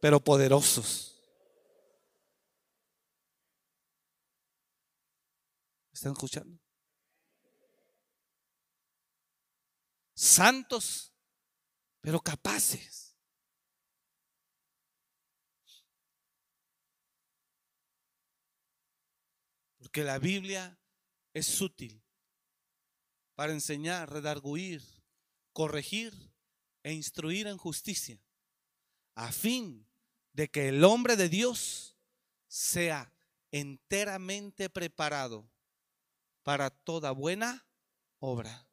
[0.00, 1.18] pero poderosos.
[5.92, 6.60] ¿Están escuchando?
[10.20, 11.14] Santos,
[12.02, 13.16] pero capaces.
[19.78, 20.78] Porque la Biblia
[21.32, 22.04] es sutil
[23.34, 24.82] para enseñar, redarguir,
[25.54, 26.12] corregir
[26.82, 28.22] e instruir en justicia,
[29.14, 29.88] a fin
[30.34, 31.96] de que el hombre de Dios
[32.46, 33.10] sea
[33.52, 35.50] enteramente preparado
[36.42, 37.66] para toda buena
[38.18, 38.69] obra.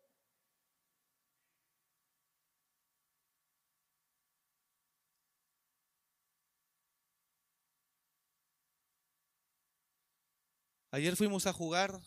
[10.92, 12.00] Ayer fuimos a jugar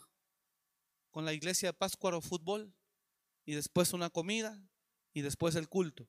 [1.11, 2.75] con la iglesia de Páscuaro fútbol
[3.45, 4.63] y después una comida
[5.13, 6.09] y después el culto.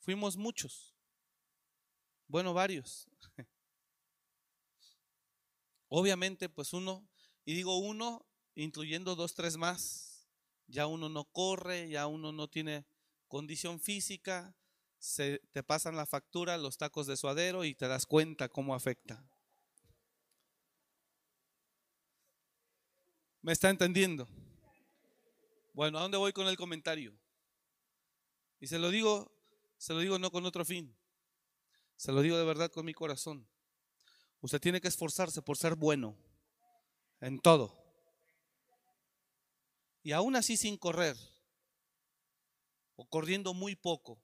[0.00, 0.96] Fuimos muchos,
[2.26, 3.08] bueno, varios.
[5.88, 7.08] Obviamente, pues uno,
[7.44, 10.28] y digo uno, incluyendo dos, tres más,
[10.66, 12.86] ya uno no corre, ya uno no tiene
[13.28, 14.56] condición física,
[14.98, 19.29] se te pasan la factura, los tacos de suadero y te das cuenta cómo afecta.
[23.42, 24.28] ¿Me está entendiendo?
[25.72, 27.18] Bueno, ¿a dónde voy con el comentario?
[28.60, 29.32] Y se lo digo,
[29.78, 30.94] se lo digo no con otro fin.
[31.96, 33.48] Se lo digo de verdad con mi corazón.
[34.42, 36.16] Usted tiene que esforzarse por ser bueno
[37.20, 37.74] en todo.
[40.02, 41.16] Y aún así sin correr
[42.96, 44.22] o corriendo muy poco,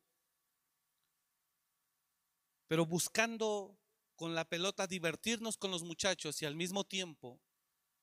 [2.67, 3.79] pero buscando
[4.15, 7.41] con la pelota divertirnos con los muchachos y al mismo tiempo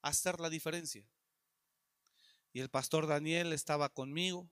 [0.04, 1.04] hacer la diferencia.
[2.54, 4.48] Y el pastor Daniel estaba conmigo,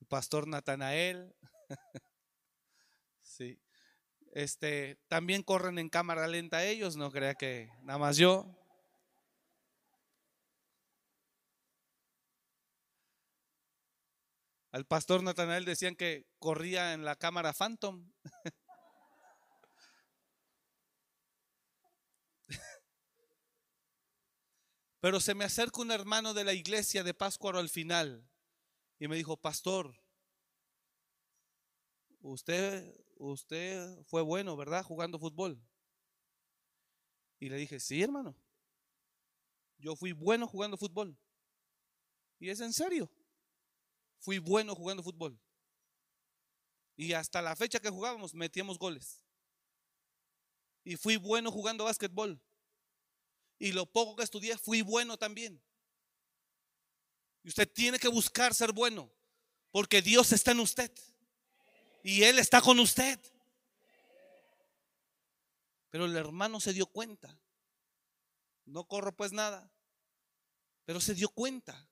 [0.00, 1.36] el pastor Natanael,
[3.22, 3.60] sí.
[4.32, 8.46] Este, también corren en cámara lenta ellos, no crea que nada más yo.
[14.70, 18.10] Al pastor Natanael decían que corría en la cámara Phantom.
[25.00, 28.28] Pero se me acerca un hermano de la iglesia de Pascuaro al final
[28.98, 29.94] y me dijo, pastor,
[32.20, 34.82] usted, usted fue bueno, ¿verdad?
[34.82, 35.60] Jugando fútbol.
[37.38, 38.34] Y le dije, sí, hermano,
[39.78, 41.16] yo fui bueno jugando fútbol.
[42.40, 43.08] Y es en serio,
[44.18, 45.38] fui bueno jugando fútbol.
[46.96, 49.22] Y hasta la fecha que jugábamos metíamos goles.
[50.82, 52.40] Y fui bueno jugando básquetbol.
[53.58, 55.60] Y lo poco que estudié fui bueno también.
[57.42, 59.10] Y usted tiene que buscar ser bueno,
[59.70, 60.92] porque Dios está en usted.
[62.02, 63.18] Y Él está con usted.
[65.90, 67.38] Pero el hermano se dio cuenta.
[68.64, 69.70] No corro pues nada.
[70.84, 71.88] Pero se dio cuenta.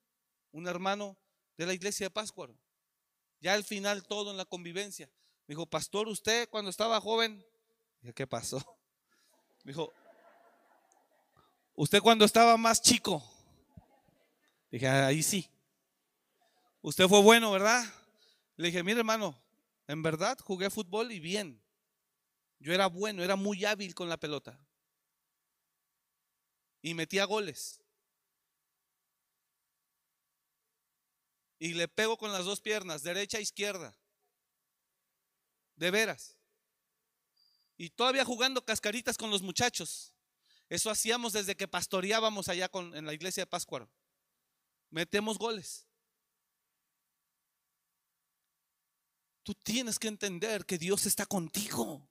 [0.51, 1.17] Un hermano
[1.57, 2.57] de la iglesia de Páscuaro.
[3.39, 5.09] Ya al final todo en la convivencia.
[5.47, 7.45] Me dijo, pastor, usted cuando estaba joven,
[8.15, 8.57] ¿qué pasó?
[9.63, 9.93] Me dijo,
[11.79, 13.23] Usted cuando estaba más chico,
[14.71, 15.47] dije, ahí sí.
[16.81, 17.85] Usted fue bueno, ¿verdad?
[18.55, 19.39] Le dije, mire hermano,
[19.85, 21.61] en verdad jugué fútbol y bien.
[22.57, 24.59] Yo era bueno, era muy hábil con la pelota.
[26.81, 27.79] Y metía goles.
[31.59, 33.95] Y le pego con las dos piernas, derecha e izquierda.
[35.75, 36.39] De veras.
[37.77, 40.16] Y todavía jugando cascaritas con los muchachos.
[40.69, 43.89] Eso hacíamos desde que pastoreábamos allá con, en la iglesia de Páscuaro.
[44.89, 45.85] Metemos goles.
[49.43, 52.09] Tú tienes que entender que Dios está contigo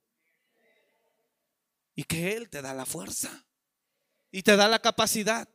[1.93, 3.45] y que Él te da la fuerza
[4.31, 5.47] y te da la capacidad.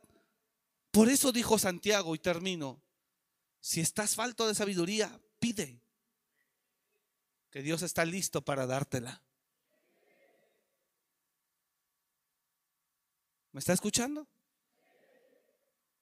[0.91, 2.81] Por eso dijo Santiago, y termino,
[3.59, 5.81] si estás falto de sabiduría, pide,
[7.49, 9.21] que Dios está listo para dártela.
[13.53, 14.27] ¿Me está escuchando?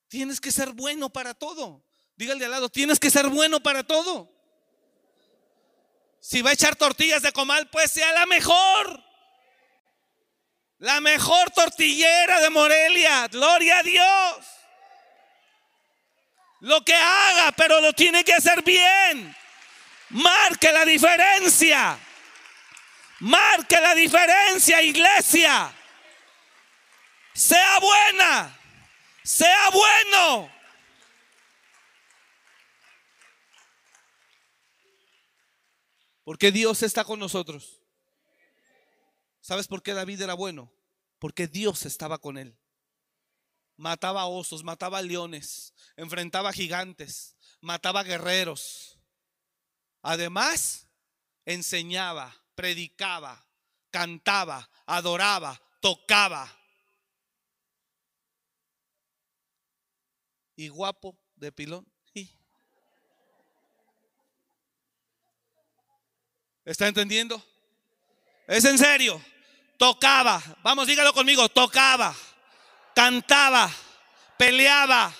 [0.07, 1.86] Tienes que ser bueno para todo.
[2.15, 4.32] Dígale al lado, tienes que ser bueno para todo.
[6.22, 9.03] Si va a echar tortillas de comal, pues sea la mejor.
[10.78, 13.28] La mejor tortillera de Morelia.
[13.28, 14.48] Gloria a Dios.
[16.61, 19.36] Lo que haga, pero lo tiene que hacer bien.
[20.10, 21.99] Marque la diferencia.
[23.19, 25.73] Marque la diferencia, iglesia.
[27.34, 28.60] Sea buena.
[29.24, 30.52] Sea bueno.
[36.24, 37.82] Porque Dios está con nosotros.
[39.41, 40.72] ¿Sabes por qué David era bueno?
[41.20, 42.58] Porque Dios estaba con él.
[43.76, 48.99] Mataba osos, mataba leones, enfrentaba gigantes, mataba guerreros.
[50.03, 50.88] Además,
[51.45, 53.48] enseñaba, predicaba,
[53.90, 56.61] cantaba, adoraba, tocaba.
[60.62, 61.92] Y guapo de pilón.
[66.64, 67.44] ¿Está entendiendo?
[68.46, 69.20] Es en serio.
[69.80, 70.40] Tocaba.
[70.62, 71.50] Vamos, dígalo conmigo.
[71.50, 72.16] Tocaba.
[72.94, 73.72] Cantaba.
[74.38, 75.12] Peleaba.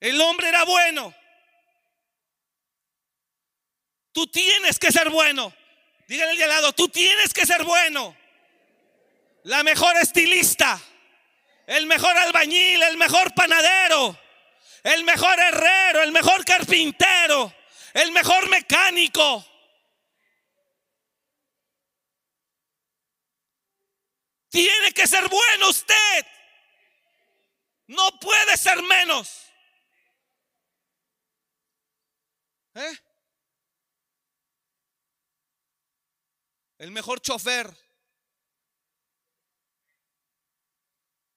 [0.00, 1.14] El hombre era bueno.
[4.10, 5.54] Tú tienes que ser bueno.
[6.06, 8.16] Dígale al lado, tú tienes que ser bueno.
[9.44, 10.80] La mejor estilista,
[11.66, 14.18] el mejor albañil, el mejor panadero,
[14.82, 17.54] el mejor herrero, el mejor carpintero,
[17.94, 19.44] el mejor mecánico.
[24.50, 26.26] Tiene que ser bueno usted.
[27.88, 29.44] No puede ser menos.
[32.74, 32.98] ¿Eh?
[36.84, 37.74] El mejor chofer.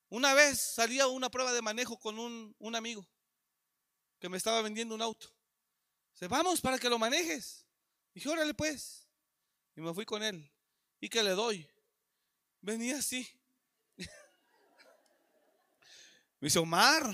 [0.09, 3.07] Una vez salía a una prueba de manejo con un, un amigo
[4.19, 5.33] que me estaba vendiendo un auto.
[6.11, 7.65] Dice, vamos para que lo manejes.
[8.13, 9.07] Dije, órale pues.
[9.77, 10.51] Y me fui con él.
[10.99, 11.65] ¿Y que le doy?
[12.59, 13.25] Venía así.
[13.95, 14.05] Me
[16.41, 17.09] dice, Omar,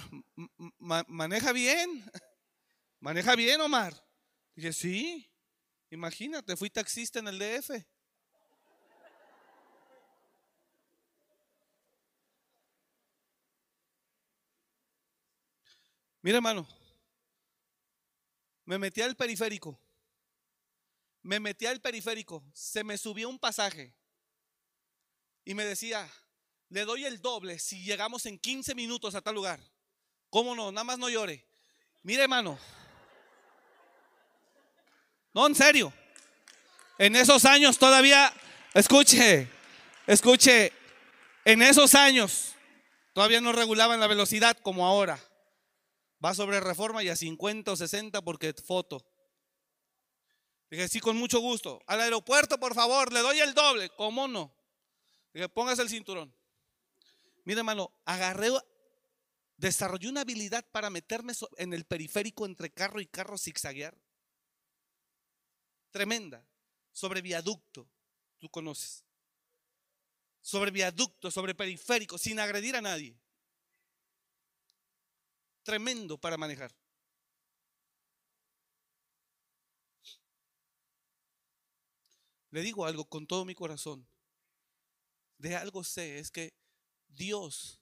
[0.80, 2.04] maneja bien.
[3.00, 3.94] Maneja bien, Omar.
[4.56, 5.32] Dije, sí,
[5.92, 7.93] imagínate, fui taxista en el DF.
[16.24, 16.66] Mira, hermano,
[18.64, 19.78] me metí al periférico.
[21.22, 22.44] Me metí al periférico.
[22.54, 23.94] Se me subió un pasaje.
[25.44, 26.10] Y me decía,
[26.70, 29.60] le doy el doble si llegamos en 15 minutos a tal lugar.
[30.30, 30.72] ¿Cómo no?
[30.72, 31.46] Nada más no llore.
[32.04, 32.58] Mire, hermano.
[35.34, 35.94] No, en serio.
[36.98, 38.34] En esos años todavía,
[38.74, 39.50] escuche,
[40.08, 40.72] escuche,
[41.44, 42.56] en esos años
[43.12, 45.20] todavía no regulaban la velocidad como ahora.
[46.24, 49.06] Va sobre reforma y a 50 o 60 porque foto.
[50.70, 51.82] Dije, sí, con mucho gusto.
[51.86, 53.90] Al aeropuerto, por favor, le doy el doble.
[53.98, 54.56] ¿Cómo no?
[55.34, 56.34] Dije, póngase el cinturón.
[57.44, 58.50] Mira, hermano, agarré,
[59.58, 63.98] desarrollé una habilidad para meterme en el periférico entre carro y carro zigzaguear
[65.94, 66.46] tremenda
[66.92, 67.88] sobre viaducto,
[68.40, 69.06] tú conoces.
[70.42, 73.18] Sobre viaducto, sobre periférico, sin agredir a nadie.
[75.64, 76.76] Tremendo para manejar.
[82.52, 84.08] Le digo algo con todo mi corazón.
[85.38, 86.54] De algo sé, es que
[87.08, 87.82] Dios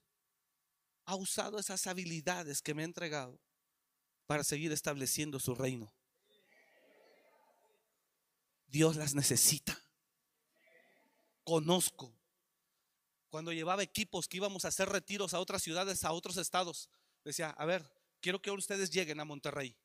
[1.06, 3.40] ha usado esas habilidades que me ha entregado
[4.26, 5.94] para seguir estableciendo su reino.
[8.68, 9.78] Dios las necesita.
[11.44, 12.18] Conozco.
[13.30, 16.90] Cuando llevaba equipos que íbamos a hacer retiros a otras ciudades, a otros estados,
[17.24, 17.86] decía, a ver,
[18.20, 19.76] quiero que ustedes lleguen a Monterrey.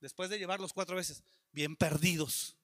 [0.00, 1.22] Después de llevarlos cuatro veces,
[1.52, 2.56] bien perdidos.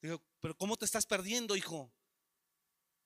[0.00, 1.92] Digo, pero ¿cómo te estás perdiendo, hijo?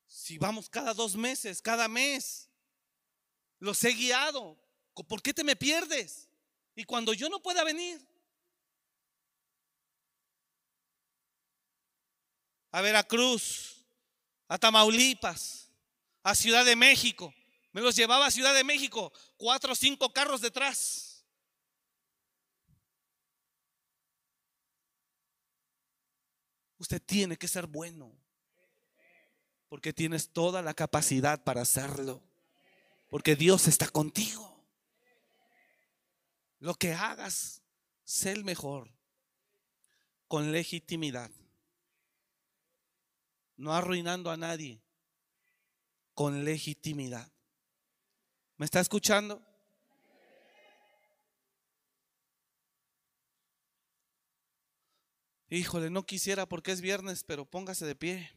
[0.07, 2.49] Si vamos cada dos meses, cada mes,
[3.59, 4.57] los he guiado.
[4.95, 6.29] ¿Por qué te me pierdes?
[6.75, 8.01] Y cuando yo no pueda venir,
[12.71, 13.85] a Veracruz,
[14.49, 15.66] a Tamaulipas,
[16.27, 17.33] a Ciudad de México,
[17.71, 21.25] me los llevaba a Ciudad de México, cuatro o cinco carros detrás.
[26.79, 28.13] Usted tiene que ser bueno,
[29.69, 32.21] porque tienes toda la capacidad para hacerlo,
[33.09, 34.67] porque Dios está contigo.
[36.59, 37.63] Lo que hagas,
[38.03, 38.91] sé el mejor,
[40.27, 41.31] con legitimidad,
[43.57, 44.83] no arruinando a nadie,
[46.17, 47.31] con legitimidad.
[48.57, 49.43] ¿Me está escuchando?
[55.51, 58.33] Híjole, no quisiera porque es viernes, pero póngase de pie.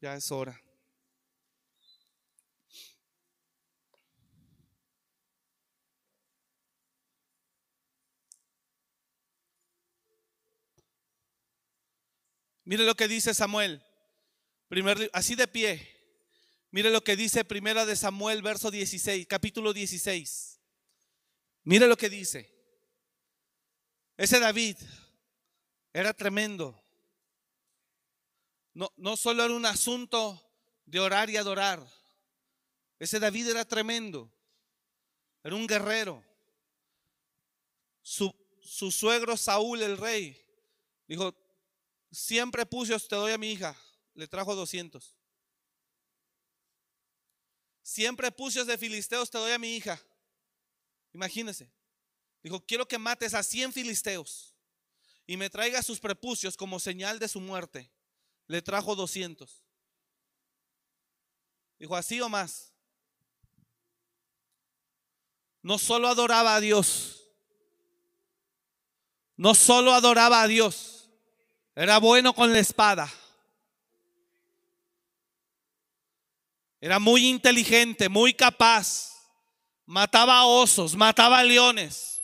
[0.00, 0.60] Ya es hora.
[12.64, 13.84] Mire lo que dice Samuel.
[14.68, 15.89] Primer, así de pie.
[16.70, 20.60] Mire lo que dice Primera de Samuel, verso 16, capítulo 16.
[21.64, 22.54] Mire lo que dice.
[24.16, 24.76] Ese David
[25.92, 26.80] era tremendo.
[28.72, 30.40] No, no solo era un asunto
[30.86, 31.84] de orar y adorar.
[33.00, 34.32] Ese David era tremendo.
[35.42, 36.24] Era un guerrero.
[38.02, 38.32] Su,
[38.62, 40.40] su suegro Saúl, el rey,
[41.06, 41.34] dijo,
[42.12, 43.76] siempre pucios te doy a mi hija.
[44.14, 45.19] Le trajo 200.
[47.90, 50.00] Siempre pucios de filisteos te doy a mi hija.
[51.12, 51.68] Imagínese.
[52.40, 54.54] Dijo, quiero que mates a 100 filisteos
[55.26, 57.90] y me traiga sus prepucios como señal de su muerte.
[58.46, 59.64] Le trajo 200.
[61.80, 62.72] Dijo, así o más.
[65.60, 67.28] No solo adoraba a Dios,
[69.36, 71.10] no solo adoraba a Dios,
[71.74, 73.12] era bueno con la espada.
[76.80, 79.10] Era muy inteligente, muy capaz.
[79.84, 82.20] Mataba osos, mataba leones,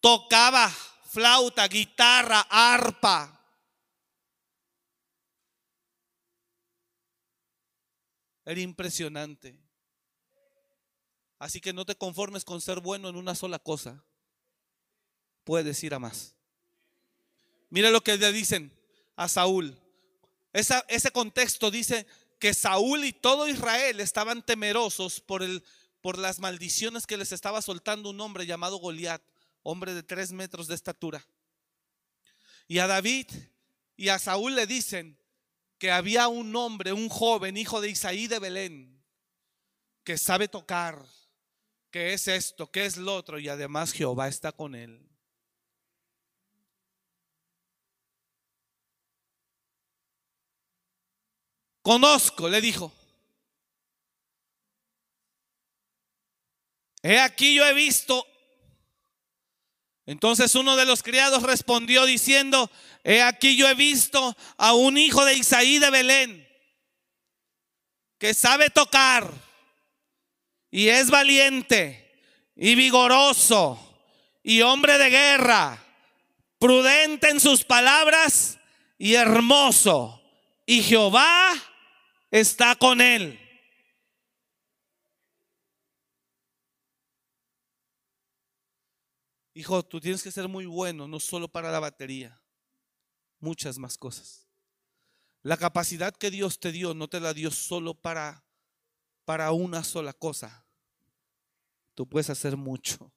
[0.00, 0.68] tocaba
[1.08, 3.32] flauta, guitarra, arpa.
[8.44, 9.58] Era impresionante.
[11.38, 14.04] Así que no te conformes con ser bueno en una sola cosa.
[15.44, 16.34] Puedes ir a más.
[17.70, 18.72] Mira lo que le dicen
[19.16, 19.78] a Saúl.
[20.52, 22.06] ese contexto dice
[22.38, 25.64] que Saúl y todo Israel estaban temerosos por, el,
[26.00, 29.22] por las maldiciones que les estaba soltando un hombre llamado Goliat,
[29.62, 31.26] hombre de tres metros de estatura.
[32.68, 33.26] Y a David
[33.96, 35.18] y a Saúl le dicen
[35.78, 39.04] que había un hombre, un joven, hijo de Isaí de Belén,
[40.04, 41.04] que sabe tocar,
[41.90, 45.06] que es esto, que es lo otro, y además Jehová está con él.
[51.86, 52.92] Conozco, le dijo.
[57.00, 58.26] He aquí yo he visto.
[60.04, 62.68] Entonces uno de los criados respondió diciendo,
[63.04, 66.48] he aquí yo he visto a un hijo de Isaí de Belén
[68.18, 69.32] que sabe tocar
[70.72, 72.20] y es valiente
[72.56, 73.78] y vigoroso
[74.42, 75.86] y hombre de guerra,
[76.58, 78.58] prudente en sus palabras
[78.98, 80.20] y hermoso.
[80.66, 81.52] Y Jehová
[82.30, 83.38] está con él.
[89.54, 92.42] Hijo, tú tienes que ser muy bueno, no solo para la batería,
[93.40, 94.46] muchas más cosas.
[95.42, 98.44] La capacidad que Dios te dio no te la dio solo para,
[99.24, 100.66] para una sola cosa.
[101.94, 103.10] Tú puedes hacer mucho.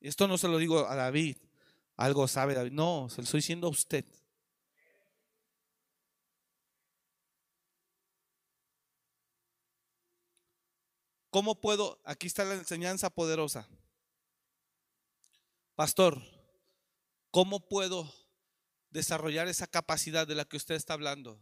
[0.00, 1.36] Esto no se lo digo a David,
[1.96, 4.04] algo sabe David, no, se lo estoy diciendo a usted.
[11.30, 12.00] ¿Cómo puedo?
[12.04, 13.68] Aquí está la enseñanza poderosa.
[15.76, 16.20] Pastor,
[17.30, 18.12] ¿cómo puedo
[18.90, 21.40] desarrollar esa capacidad de la que usted está hablando?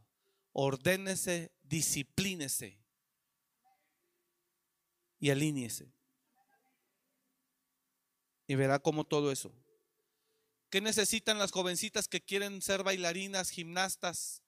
[0.53, 2.79] Ordénese, disciplínese
[5.19, 5.91] y alíñese.
[8.47, 9.53] Y verá cómo todo eso.
[10.71, 14.43] ¿Qué necesitan las jovencitas que quieren ser bailarinas, gimnastas?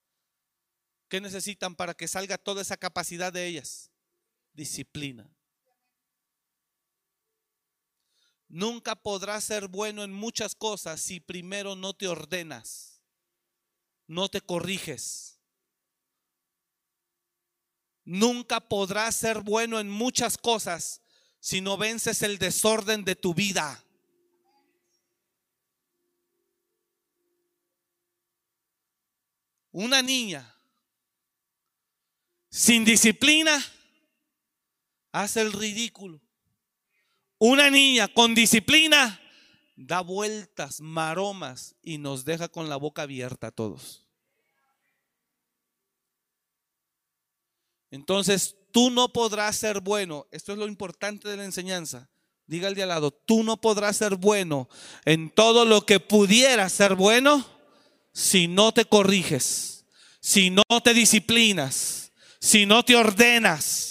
[1.08, 3.89] ¿Qué necesitan para que salga toda esa capacidad de ellas?
[4.60, 5.26] Disciplina.
[8.46, 13.00] Nunca podrás ser bueno en muchas cosas si primero no te ordenas,
[14.06, 15.40] no te corriges.
[18.04, 21.00] Nunca podrás ser bueno en muchas cosas
[21.38, 23.82] si no vences el desorden de tu vida.
[29.72, 30.54] Una niña
[32.50, 33.64] sin disciplina
[35.12, 36.20] hace el ridículo.
[37.38, 39.20] Una niña con disciplina
[39.76, 44.04] da vueltas, maromas y nos deja con la boca abierta a todos.
[47.90, 50.26] Entonces, tú no podrás ser bueno.
[50.30, 52.08] Esto es lo importante de la enseñanza.
[52.46, 54.68] Diga al de al lado, tú no podrás ser bueno
[55.04, 57.46] en todo lo que pudiera ser bueno
[58.12, 59.86] si no te corriges,
[60.20, 63.89] si no te disciplinas, si no te ordenas.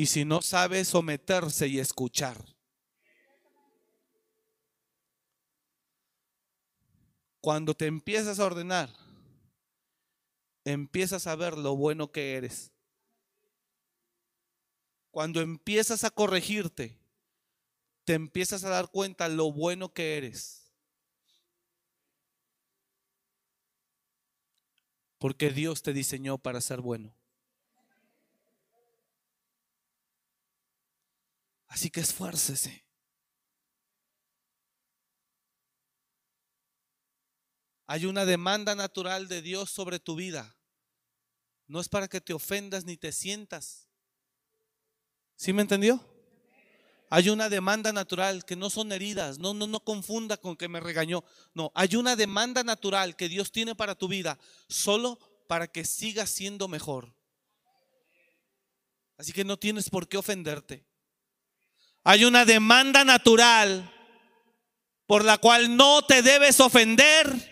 [0.00, 2.42] Y si no sabe someterse y escuchar.
[7.42, 8.88] Cuando te empiezas a ordenar,
[10.64, 12.72] empiezas a ver lo bueno que eres.
[15.10, 16.98] cuando empiezas a corregirte,
[18.04, 20.72] te empiezas a dar cuenta lo bueno que eres.
[25.18, 27.19] Porque Dios te diseñó para ser bueno.
[31.70, 32.84] Así que esfuércese.
[37.86, 40.56] Hay una demanda natural de Dios sobre tu vida.
[41.66, 43.88] No es para que te ofendas ni te sientas.
[45.36, 46.04] ¿Sí me entendió?
[47.08, 49.38] Hay una demanda natural que no son heridas.
[49.38, 51.24] No, no, no confunda con que me regañó.
[51.54, 54.38] No, hay una demanda natural que Dios tiene para tu vida
[54.68, 57.14] solo para que sigas siendo mejor.
[59.16, 60.89] Así que no tienes por qué ofenderte.
[62.04, 63.92] Hay una demanda natural
[65.06, 67.50] por la cual no te debes ofender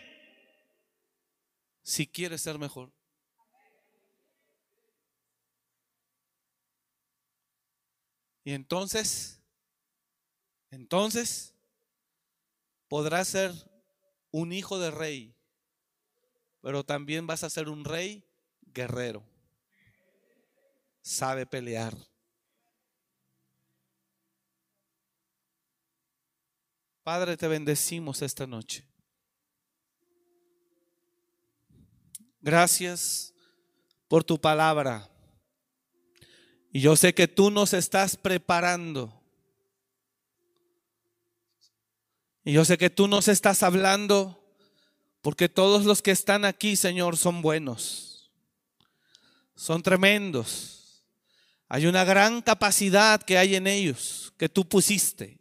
[1.82, 2.92] si quieres ser mejor.
[8.44, 9.42] Y entonces,
[10.70, 11.54] entonces,
[12.88, 13.52] podrás ser
[14.30, 15.34] un hijo de rey,
[16.62, 18.24] pero también vas a ser un rey
[18.72, 19.22] guerrero.
[21.02, 21.94] Sabe pelear.
[27.08, 28.84] Padre, te bendecimos esta noche.
[32.42, 33.32] Gracias
[34.08, 35.08] por tu palabra.
[36.70, 39.22] Y yo sé que tú nos estás preparando.
[42.44, 44.54] Y yo sé que tú nos estás hablando
[45.22, 48.30] porque todos los que están aquí, Señor, son buenos.
[49.54, 51.06] Son tremendos.
[51.68, 55.38] Hay una gran capacidad que hay en ellos que tú pusiste.